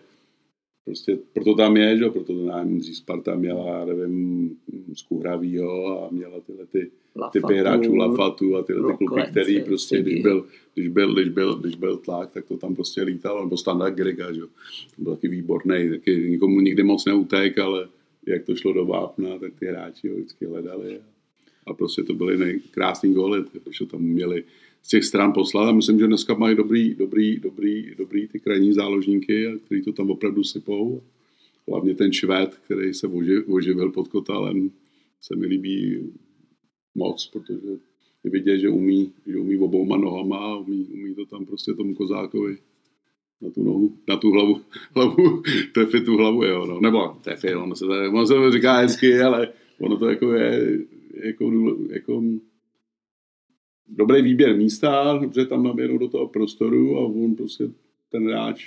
prostě 0.86 1.17
proto 1.34 1.56
tam 1.56 1.78
je, 1.78 1.98
že? 1.98 2.10
proto 2.10 2.34
to 2.34 2.46
nám 2.46 2.82
Sparta 2.82 3.36
měla, 3.36 3.86
nevím, 3.86 4.52
z 4.93 5.02
Kuhravýho 5.02 6.06
a 6.06 6.10
měla 6.12 6.39
tyhle 6.39 6.65
ty 6.65 6.91
Lafatu, 7.15 7.47
typy 7.47 7.60
hráčů 7.60 7.95
Lafatu 7.95 8.56
a 8.56 8.63
tyhle 8.63 8.97
ty 8.97 9.06
kluky, 9.06 9.21
který 9.32 9.62
prostě, 9.62 10.02
když 10.02 10.21
byl, 10.21 10.45
když, 10.73 10.88
byl, 10.88 11.13
když, 11.13 11.30
byl, 11.30 11.56
když 11.56 11.76
byl 11.76 11.97
tlak, 11.97 12.32
tak 12.32 12.45
to 12.45 12.58
tam 12.58 12.76
prostě 12.76 13.02
lítal, 13.02 13.43
nebo 13.43 13.58
standard 13.58 13.95
Grega, 13.95 14.34
že? 14.34 14.41
To 14.95 15.02
byl 15.02 15.15
taky 15.15 15.28
výborný, 15.28 15.89
taky 15.89 16.30
nikomu 16.30 16.60
nikdy 16.60 16.84
moc 16.84 17.06
neutek, 17.06 17.58
ale 17.58 17.88
jak 18.28 18.43
to 18.43 18.56
šlo 18.56 18.73
do 18.73 18.86
vápna, 18.86 19.39
tak 19.39 19.54
ty 19.60 19.65
hráči 19.65 20.10
ho 20.10 20.15
vždycky 20.15 20.45
hledali. 20.45 20.99
A 21.65 21.73
prostě 21.73 22.04
to 22.04 22.13
byly 22.13 22.60
krásný 22.71 23.13
góly, 23.13 23.43
že 23.69 23.86
tam 23.86 24.02
měli 24.02 24.43
z 24.84 24.89
těch 24.89 25.04
stran 25.04 25.34
poslat 25.34 25.69
a 25.69 25.71
myslím, 25.71 25.99
že 25.99 26.08
dneska 26.08 26.34
mají 26.34 26.56
dobrý, 26.56 26.95
dobrý, 26.95 27.39
dobrý, 27.39 27.95
dobrý 27.97 28.28
ty 28.28 28.39
krajní 28.39 28.73
záložníky, 28.73 29.54
který 29.65 29.82
to 29.82 29.91
tam 29.91 30.12
opravdu 30.12 30.43
sypou. 30.43 31.02
Hlavně 31.67 31.95
ten 31.95 32.13
švéd, 32.13 32.56
který 32.65 32.93
se 32.93 33.08
oživil 33.47 33.91
pod 33.91 34.08
kotalem, 34.08 34.71
se 35.21 35.36
mi 35.36 35.45
líbí 35.45 35.99
moc, 36.95 37.27
protože 37.27 37.67
je 38.23 38.32
vidět, 38.32 38.60
že 38.60 38.69
umí, 38.69 39.13
že 39.27 39.38
umí 39.38 39.58
obouma 39.58 39.97
nohama 39.97 40.38
a 40.38 40.58
umí, 40.58 40.86
umí 40.93 41.15
to 41.15 41.25
tam 41.25 41.45
prostě 41.45 41.73
tomu 41.73 41.95
kozákovi 41.95 42.58
na 43.41 43.49
tu 43.49 43.63
nohu, 43.63 43.97
na 44.08 44.17
tu 44.17 44.32
hlavu, 44.32 44.62
hlavu 44.95 45.41
trefit 45.73 46.06
tu 46.06 46.17
hlavu, 46.17 46.43
jo, 46.43 46.65
no. 46.65 46.79
nebo 46.79 47.08
trefit, 47.23 47.56
ono 47.56 47.75
se, 47.75 47.86
to, 47.86 47.91
ono 47.91 48.25
se 48.25 48.34
to 48.34 48.51
říká 48.51 48.77
hezky, 48.77 49.21
ale 49.21 49.53
ono 49.79 49.97
to 49.97 50.10
jako 50.10 50.34
je, 50.34 50.79
jako, 51.13 51.51
jako 51.89 52.23
dobrý 53.88 54.21
výběr 54.21 54.58
místa, 54.58 55.17
dobře 55.21 55.45
tam 55.45 55.63
naběhnou 55.63 55.97
do 55.97 56.08
toho 56.08 56.27
prostoru 56.27 56.97
a 56.97 57.06
on 57.06 57.36
prostě 57.36 57.69
ten 58.10 58.27
hráč, 58.27 58.65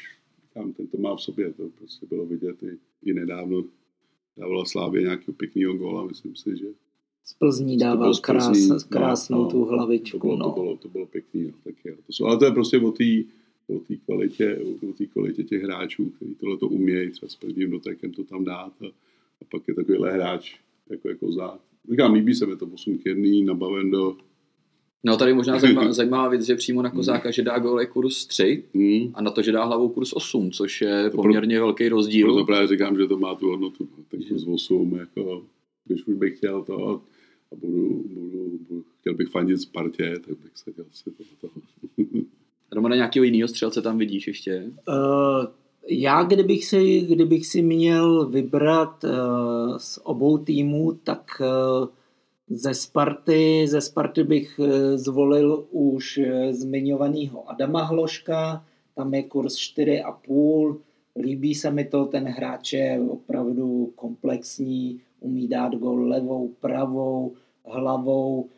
tam 0.55 0.73
ten 0.73 0.87
to 0.87 0.99
má 0.99 1.17
v 1.17 1.23
sobě, 1.23 1.53
to 1.53 1.69
prostě 1.79 2.07
bylo 2.07 2.27
vidět 2.27 2.63
i, 2.63 2.79
i 3.11 3.15
nedávno 3.15 3.65
dávala 4.37 4.65
Slávě 4.65 5.03
nějakého 5.03 5.35
pěkného 5.35 5.75
góla, 5.75 6.07
myslím 6.07 6.37
si, 6.37 6.57
že 6.57 6.67
z 7.29 7.35
Plzní 7.35 7.79
dával 7.79 8.15
krás, 8.15 8.69
no, 8.69 8.77
krásnou 8.89 9.43
no, 9.43 9.51
tu 9.51 9.65
hlavičku. 9.65 10.19
To 10.19 10.27
bylo, 10.27 10.37
no. 10.37 10.45
to 10.45 10.61
bylo, 10.61 10.77
to 10.77 10.89
bylo 10.89 11.07
pěkný, 11.07 11.43
no, 11.45 11.53
tak 11.65 11.75
je. 11.85 11.97
To 12.07 12.13
jsou, 12.13 12.27
ale 12.27 12.39
to 12.39 12.45
je 12.45 12.51
prostě 12.51 12.79
o 12.79 12.91
té 12.91 13.05
o 13.69 13.79
té 13.79 13.97
kvalitě, 13.97 14.59
o 14.91 14.93
té 14.93 15.07
kvalitě 15.07 15.45
těch 15.45 15.63
hráčů, 15.63 16.11
kteří 16.11 16.35
tohle 16.35 16.57
to 16.57 16.69
umějí, 16.69 17.11
třeba 17.11 17.29
s 17.29 17.37
prvním 17.37 17.71
dotekem 17.71 18.13
to 18.13 18.25
tam 18.25 18.45
dát 18.45 18.73
a, 18.83 18.87
a 19.41 19.45
pak 19.51 19.69
je 19.69 19.75
takovýhle 19.75 20.13
hráč 20.13 20.55
jako, 20.91 21.09
jako 21.09 21.33
za. 21.33 21.59
Říkám, 21.91 22.13
líbí 22.13 22.35
se 22.35 22.47
mi 22.47 22.57
to 22.57 22.67
8 22.67 22.99
k 22.99 23.07
1, 23.07 23.47
nabaven 23.47 23.91
do 23.91 24.17
No 25.05 25.17
tady 25.17 25.35
možná 25.35 25.59
zajímavá, 25.61 25.93
zajímavá 25.93 26.29
věc, 26.29 26.43
že 26.43 26.55
přímo 26.55 26.83
na 26.83 26.91
Kozáka, 26.91 27.31
že 27.31 27.43
dá 27.43 27.59
gole 27.59 27.87
kurz 27.87 28.27
3 28.27 28.65
hmm. 28.75 29.13
a 29.15 29.23
na 29.23 29.31
to, 29.31 29.43
že 29.43 29.53
dá 29.53 29.65
hlavou 29.65 29.89
kurz 29.89 30.13
8, 30.13 30.51
což 30.51 30.81
je 30.81 31.11
to 31.11 31.17
poměrně 31.17 31.57
pro, 31.57 31.67
velký 31.67 31.89
rozdíl. 31.89 32.27
Proto 32.27 32.45
právě 32.45 32.69
říkám, 32.69 32.97
že 32.97 33.07
to 33.07 33.19
má 33.19 33.35
tu 33.35 33.49
hodnotu. 33.49 33.89
Ten 34.09 34.23
kurz 34.23 34.47
8, 34.47 34.97
jako, 34.97 35.43
když 35.85 36.07
už 36.07 36.15
bych 36.15 36.37
chtěl 36.37 36.63
to 36.63 37.03
a 37.53 37.57
budu, 37.57 38.03
budu, 38.15 38.59
budu 38.69 38.85
chtěl 39.01 39.15
bych 39.15 39.29
fandit 39.29 39.61
Spartě, 39.61 40.15
tak 40.27 40.39
bych 40.39 40.53
se 40.59 40.73
dělal 40.73 40.91
si 40.93 41.11
toho. 41.41 41.53
Romane, 42.73 42.97
nějakého 42.97 43.25
jiného 43.25 43.49
střelce 43.49 43.83
tam 43.83 43.99
vidíš 43.99 44.27
ještě? 44.27 44.65
Uh, 44.89 45.47
Já, 45.89 46.23
kdybych 46.23 46.65
si, 46.65 47.01
kdybych 47.01 47.47
si 47.47 47.63
měl 47.63 48.29
vybrat 48.29 49.05
uh, 49.05 49.11
z 49.77 49.99
obou 50.03 50.39
týmů, 50.39 50.93
tak 51.05 51.41
uh, 51.41 51.89
ze 52.49 52.75
Sparty, 52.75 53.67
ze 53.69 53.81
Sparty 53.81 54.25
bych 54.25 54.59
uh, 54.59 54.69
zvolil 54.95 55.67
už 55.71 56.19
uh, 56.19 56.53
zmiňovaného 56.53 57.51
Adama 57.51 57.83
Hloška, 57.83 58.65
tam 58.95 59.15
je 59.15 59.23
kurz 59.23 59.55
4,5, 59.55 60.77
líbí 61.19 61.55
se 61.55 61.71
mi 61.71 61.85
to, 61.85 62.05
ten 62.05 62.25
hráč 62.25 62.73
je 62.73 63.01
opravdu 63.09 63.93
komplexní, 63.97 65.01
umí 65.21 65.49
dát 65.49 65.75
gol 65.75 66.09
levou, 66.09 66.51
pravou, 66.61 67.33
hlavou, 67.65 68.49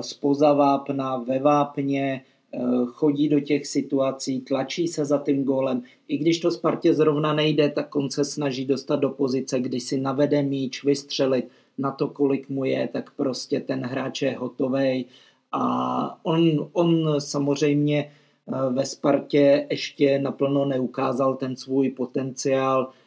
spoza 0.00 0.52
vápna, 0.52 1.16
ve 1.16 1.38
vápně, 1.38 2.22
Eh, 2.56 2.86
chodí 2.86 3.28
do 3.28 3.40
těch 3.40 3.66
situací, 3.66 4.40
tlačí 4.40 4.88
se 4.88 5.04
za 5.04 5.18
tím 5.18 5.44
gólem. 5.44 5.82
I 6.08 6.18
když 6.18 6.40
to 6.40 6.50
Spartě 6.50 6.94
zrovna 6.94 7.32
nejde, 7.32 7.70
tak 7.70 7.96
on 7.96 8.10
se 8.10 8.24
snaží 8.24 8.64
dostat 8.64 8.96
do 8.96 9.10
pozice, 9.10 9.60
kdy 9.60 9.80
si 9.80 10.00
navede 10.00 10.42
míč, 10.42 10.84
vystřelit 10.84 11.48
na 11.78 11.90
to, 11.90 12.08
kolik 12.08 12.48
mu 12.48 12.64
je, 12.64 12.88
tak 12.92 13.10
prostě 13.16 13.60
ten 13.60 13.86
hráč 13.86 14.22
je 14.22 14.36
hotový. 14.38 15.06
A 15.52 16.24
on, 16.24 16.68
on 16.72 17.20
samozřejmě 17.20 18.10
eh, 18.48 18.70
ve 18.70 18.86
Spartě 18.86 19.66
ještě 19.70 20.18
naplno 20.18 20.64
neukázal 20.64 21.34
ten 21.34 21.56
svůj 21.56 21.90
potenciál, 21.90 22.90
eh, 22.90 23.03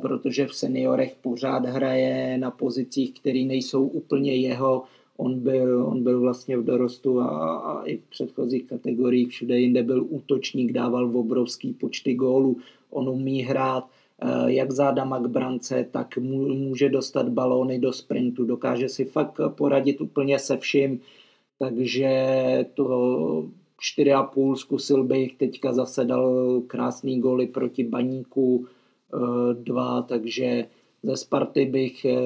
protože 0.00 0.46
v 0.46 0.54
seniorech 0.54 1.16
pořád 1.22 1.66
hraje 1.66 2.38
na 2.38 2.50
pozicích, 2.50 3.20
které 3.20 3.44
nejsou 3.44 3.86
úplně 3.86 4.34
jeho, 4.34 4.82
On 5.16 5.40
byl, 5.40 5.86
on 5.86 6.02
byl 6.02 6.20
vlastně 6.20 6.56
v 6.56 6.64
dorostu 6.64 7.20
a, 7.20 7.56
a 7.56 7.82
i 7.84 7.96
v 7.96 8.02
předchozích 8.10 8.64
kategoriích 8.64 9.28
všude 9.28 9.58
jinde 9.58 9.82
byl 9.82 10.06
útočník, 10.08 10.72
dával 10.72 11.08
v 11.08 11.16
obrovský 11.16 11.72
počty 11.72 12.14
gólů. 12.14 12.56
On 12.90 13.08
umí 13.08 13.42
hrát 13.42 13.84
eh, 14.22 14.52
jak 14.52 14.72
zádama 14.72 15.18
k 15.18 15.26
brance, 15.26 15.86
tak 15.90 16.18
může 16.18 16.88
dostat 16.88 17.28
balóny 17.28 17.78
do 17.78 17.92
sprintu, 17.92 18.44
dokáže 18.44 18.88
si 18.88 19.04
fakt 19.04 19.40
poradit 19.48 20.00
úplně 20.00 20.38
se 20.38 20.56
vším, 20.56 21.00
takže 21.58 22.10
to 22.74 22.86
4,5 23.98 24.54
zkusil 24.54 25.04
bych, 25.04 25.34
teďka 25.36 25.72
zase 25.72 26.04
dal 26.04 26.60
krásný 26.66 27.20
góly 27.20 27.46
proti 27.46 27.84
Baníku, 27.84 28.66
eh, 28.66 28.75
dva, 29.52 30.02
takže 30.02 30.66
ze 31.02 31.16
Sparty 31.16 31.66
bych 31.66 32.04
eh, 32.04 32.16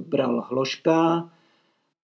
bral 0.00 0.46
Hloška, 0.48 1.30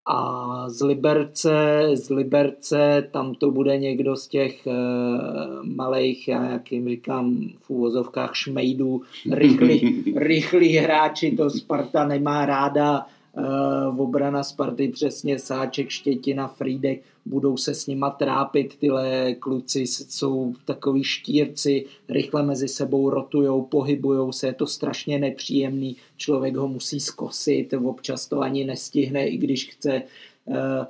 a 0.08 0.64
z 0.68 0.82
Liberce, 0.82 1.88
z 1.94 2.10
Liberce 2.10 3.08
tam 3.10 3.34
to 3.34 3.50
bude 3.50 3.78
někdo 3.78 4.16
z 4.16 4.28
těch 4.28 4.66
uh, 4.66 5.66
malých, 5.66 6.28
já 6.28 6.50
jak 6.50 6.72
jim 6.72 6.88
říkám 6.88 7.48
v 7.60 7.70
úvozovkách 7.70 8.36
šmejdů, 8.36 9.02
rychlí, 9.32 10.04
rychlí 10.16 10.76
hráči, 10.76 11.36
to 11.36 11.50
Sparta 11.50 12.06
nemá 12.06 12.46
ráda, 12.46 13.06
uh, 13.36 14.00
obrana 14.00 14.42
Sparty 14.42 14.88
přesně 14.88 15.38
Sáček, 15.38 15.90
Štětina, 15.90 16.48
Frídek, 16.48 17.02
budou 17.26 17.56
se 17.56 17.74
s 17.74 17.86
nima 17.86 18.10
trápit, 18.10 18.76
tyhle 18.76 19.34
kluci 19.34 19.80
jsou 19.86 20.54
takový 20.64 21.04
štírci, 21.04 21.84
rychle 22.08 22.42
mezi 22.42 22.68
sebou 22.68 23.10
rotujou, 23.10 23.62
pohybujou 23.62 24.32
se, 24.32 24.46
je 24.46 24.52
to 24.52 24.66
strašně 24.66 25.18
nepříjemný, 25.18 25.96
člověk 26.16 26.56
ho 26.56 26.68
musí 26.68 27.00
zkosit, 27.00 27.74
občas 27.84 28.26
to 28.26 28.40
ani 28.40 28.64
nestihne, 28.64 29.28
i 29.28 29.36
když 29.36 29.70
chce. 29.70 30.02
Eh, 30.50 30.86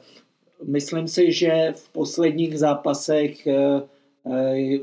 myslím 0.65 1.09
si, 1.09 1.33
že 1.33 1.73
v 1.77 1.89
posledních 1.89 2.59
zápasech 2.59 3.47
eh, 3.47 3.83
eh, 4.33 4.79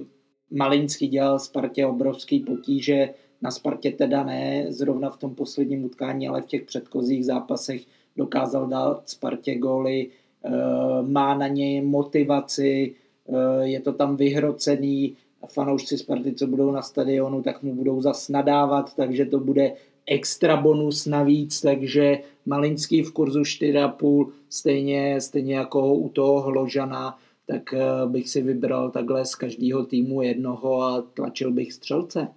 Malinský 0.51 1.07
dělal 1.07 1.39
Spartě 1.39 1.85
obrovský 1.85 2.39
potíže, 2.39 3.09
na 3.43 3.51
Spartě 3.51 3.91
teda 3.91 4.23
ne, 4.23 4.65
zrovna 4.69 5.09
v 5.09 5.17
tom 5.17 5.35
posledním 5.35 5.85
utkání, 5.85 6.27
ale 6.27 6.41
v 6.41 6.45
těch 6.45 6.63
předchozích 6.63 7.25
zápasech 7.25 7.81
dokázal 8.17 8.67
dát 8.67 9.09
Spartě 9.09 9.55
góly, 9.55 10.09
Eh, 10.45 11.01
má 11.01 11.33
na 11.37 11.47
něj 11.47 11.81
motivaci, 11.81 12.95
eh, 13.29 13.67
je 13.67 13.79
to 13.79 13.93
tam 13.93 14.15
vyhrocený, 14.15 15.15
fanoušci 15.47 15.97
Sparty, 15.97 16.33
co 16.33 16.47
budou 16.47 16.71
na 16.71 16.81
stadionu, 16.81 17.41
tak 17.41 17.63
mu 17.63 17.75
budou 17.75 18.01
zas 18.01 18.29
nadávat, 18.29 18.95
takže 18.95 19.25
to 19.25 19.39
bude 19.39 19.73
extra 20.05 20.57
bonus 20.57 21.05
navíc, 21.05 21.61
takže 21.61 22.19
Malinský 22.45 23.01
v 23.01 23.11
kurzu 23.11 23.43
4,5, 23.45 24.31
stejně, 24.49 25.21
stejně 25.21 25.55
jako 25.55 25.93
u 25.93 26.09
toho 26.09 26.41
Hložana, 26.41 27.17
tak 27.47 27.73
eh, 27.73 27.79
bych 28.05 28.29
si 28.29 28.41
vybral 28.41 28.91
takhle 28.91 29.25
z 29.25 29.35
každého 29.35 29.85
týmu 29.85 30.21
jednoho 30.21 30.81
a 30.81 31.01
tlačil 31.01 31.51
bych 31.51 31.73
střelce. 31.73 32.27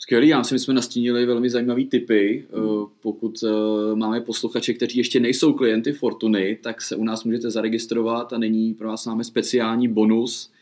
Skvělý, 0.00 0.28
já 0.28 0.38
myslím, 0.38 0.58
že 0.58 0.64
jsme 0.64 0.74
nastínili 0.74 1.26
velmi 1.26 1.50
zajímavé 1.50 1.84
typy. 1.84 2.46
Hmm. 2.54 2.86
Pokud 3.00 3.38
eh, 3.44 3.94
máme 3.94 4.20
posluchače, 4.20 4.74
kteří 4.74 4.98
ještě 4.98 5.20
nejsou 5.20 5.52
klienty 5.52 5.92
Fortuny, 5.92 6.58
tak 6.62 6.82
se 6.82 6.96
u 6.96 7.04
nás 7.04 7.24
můžete 7.24 7.50
zaregistrovat 7.50 8.32
a 8.32 8.38
není 8.38 8.74
pro 8.74 8.88
vás 8.88 9.06
máme 9.06 9.24
speciální 9.24 9.88
bonus 9.88 10.52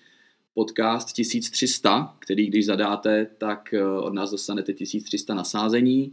podcast 0.55 1.13
1300, 1.13 2.17
který 2.19 2.47
když 2.47 2.67
zadáte, 2.67 3.27
tak 3.39 3.75
eh, 3.75 3.85
od 3.85 4.15
nás 4.15 4.31
dostanete 4.31 4.73
1300 4.73 5.35
nasázení. 5.35 6.13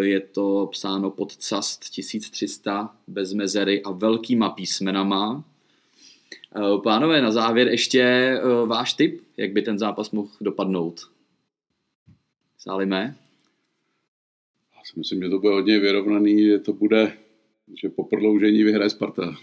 Je 0.00 0.20
to 0.20 0.68
psáno 0.72 1.10
pod 1.10 1.32
CAST 1.32 1.90
1300 1.90 2.94
bez 3.08 3.32
mezery 3.32 3.82
a 3.82 3.90
velkýma 3.90 4.50
písmenama. 4.50 5.44
Pánové, 6.84 7.22
na 7.22 7.30
závěr 7.30 7.68
ještě 7.68 8.34
váš 8.66 8.94
tip, 8.94 9.20
jak 9.36 9.52
by 9.52 9.62
ten 9.62 9.78
zápas 9.78 10.10
mohl 10.10 10.28
dopadnout. 10.40 11.00
Salime? 12.62 13.16
Já 14.76 14.84
si 14.84 14.98
myslím, 14.98 15.22
že 15.22 15.28
to 15.28 15.38
bude 15.38 15.52
hodně 15.54 15.78
vyrovnaný, 15.78 16.44
že 16.44 16.58
to 16.58 16.72
bude, 16.72 17.12
že 17.82 17.88
po 17.88 18.04
prodloužení 18.04 18.62
vyhraje 18.62 18.90
Sparta. 18.90 19.34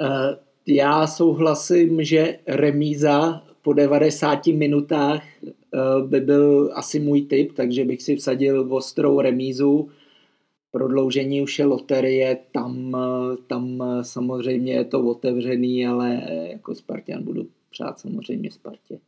Eh, 0.00 0.38
já 0.66 1.06
souhlasím, 1.06 2.04
že 2.04 2.38
remíza 2.46 3.44
po 3.62 3.72
90 3.72 4.46
minutách 4.46 5.24
eh, 5.44 5.52
by 6.06 6.20
byl 6.20 6.70
asi 6.74 7.00
můj 7.00 7.22
typ, 7.22 7.52
takže 7.52 7.84
bych 7.84 8.02
si 8.02 8.16
vsadil 8.16 8.74
ostrou 8.74 9.20
remízu. 9.20 9.90
Prodloužení 10.70 11.42
už 11.42 11.58
je 11.58 11.64
loterie, 11.64 12.38
tam, 12.52 12.96
eh, 12.96 13.36
tam 13.46 13.82
samozřejmě 14.02 14.72
je 14.72 14.84
to 14.84 15.00
otevřený, 15.00 15.86
ale 15.86 16.22
jako 16.50 16.74
Spartan 16.74 17.22
budu 17.22 17.48
přát 17.70 18.00
samozřejmě 18.00 18.50
Spartě. 18.50 18.98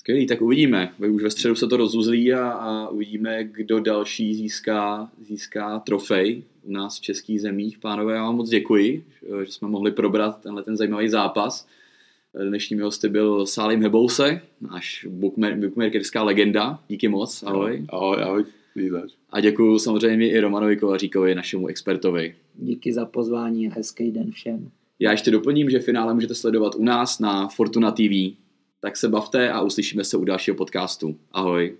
Skvělý, 0.00 0.26
tak 0.26 0.42
uvidíme. 0.42 0.92
Už 1.10 1.22
ve 1.22 1.30
středu 1.30 1.54
se 1.54 1.66
to 1.66 1.76
rozuzlí 1.76 2.34
a, 2.34 2.50
a 2.50 2.88
uvidíme, 2.88 3.44
kdo 3.44 3.80
další 3.80 4.34
získá, 4.34 5.10
získá 5.20 5.78
trofej 5.78 6.42
u 6.62 6.72
nás 6.72 6.98
v 6.98 7.00
českých 7.00 7.40
zemích. 7.40 7.78
Pánové, 7.78 8.14
já 8.14 8.22
vám 8.22 8.36
moc 8.36 8.48
děkuji, 8.48 9.04
že 9.44 9.52
jsme 9.52 9.68
mohli 9.68 9.92
probrat 9.92 10.42
tenhle 10.42 10.62
ten 10.62 10.76
zajímavý 10.76 11.08
zápas. 11.08 11.66
Dnešními 12.48 12.82
hosty 12.82 13.08
byl 13.08 13.46
Salim 13.46 13.82
Hebouse, 13.82 14.40
náš 14.60 15.06
bookmakerská 15.10 16.22
legenda. 16.22 16.82
Díky 16.88 17.08
moc, 17.08 17.42
ahoj. 17.42 17.86
Ahoj, 17.88 18.22
ahoj. 18.22 18.44
A 19.30 19.40
děkuji 19.40 19.78
samozřejmě 19.78 20.30
i 20.30 20.40
Romanovi 20.40 20.76
Kovaříkovi, 20.76 21.34
našemu 21.34 21.66
expertovi. 21.66 22.34
Díky 22.54 22.92
za 22.92 23.04
pozvání 23.04 23.68
a 23.68 23.74
hezký 23.74 24.10
den 24.10 24.30
všem. 24.30 24.70
Já 24.98 25.10
ještě 25.10 25.30
doplním, 25.30 25.70
že 25.70 25.78
finále 25.78 26.14
můžete 26.14 26.34
sledovat 26.34 26.74
u 26.74 26.84
nás 26.84 27.18
na 27.18 27.48
Fortuna 27.48 27.90
TV 27.90 28.40
tak 28.80 28.96
se 28.96 29.08
bavte 29.08 29.50
a 29.50 29.60
uslyšíme 29.60 30.04
se 30.04 30.16
u 30.16 30.24
dalšího 30.24 30.56
podcastu. 30.56 31.16
Ahoj. 31.32 31.76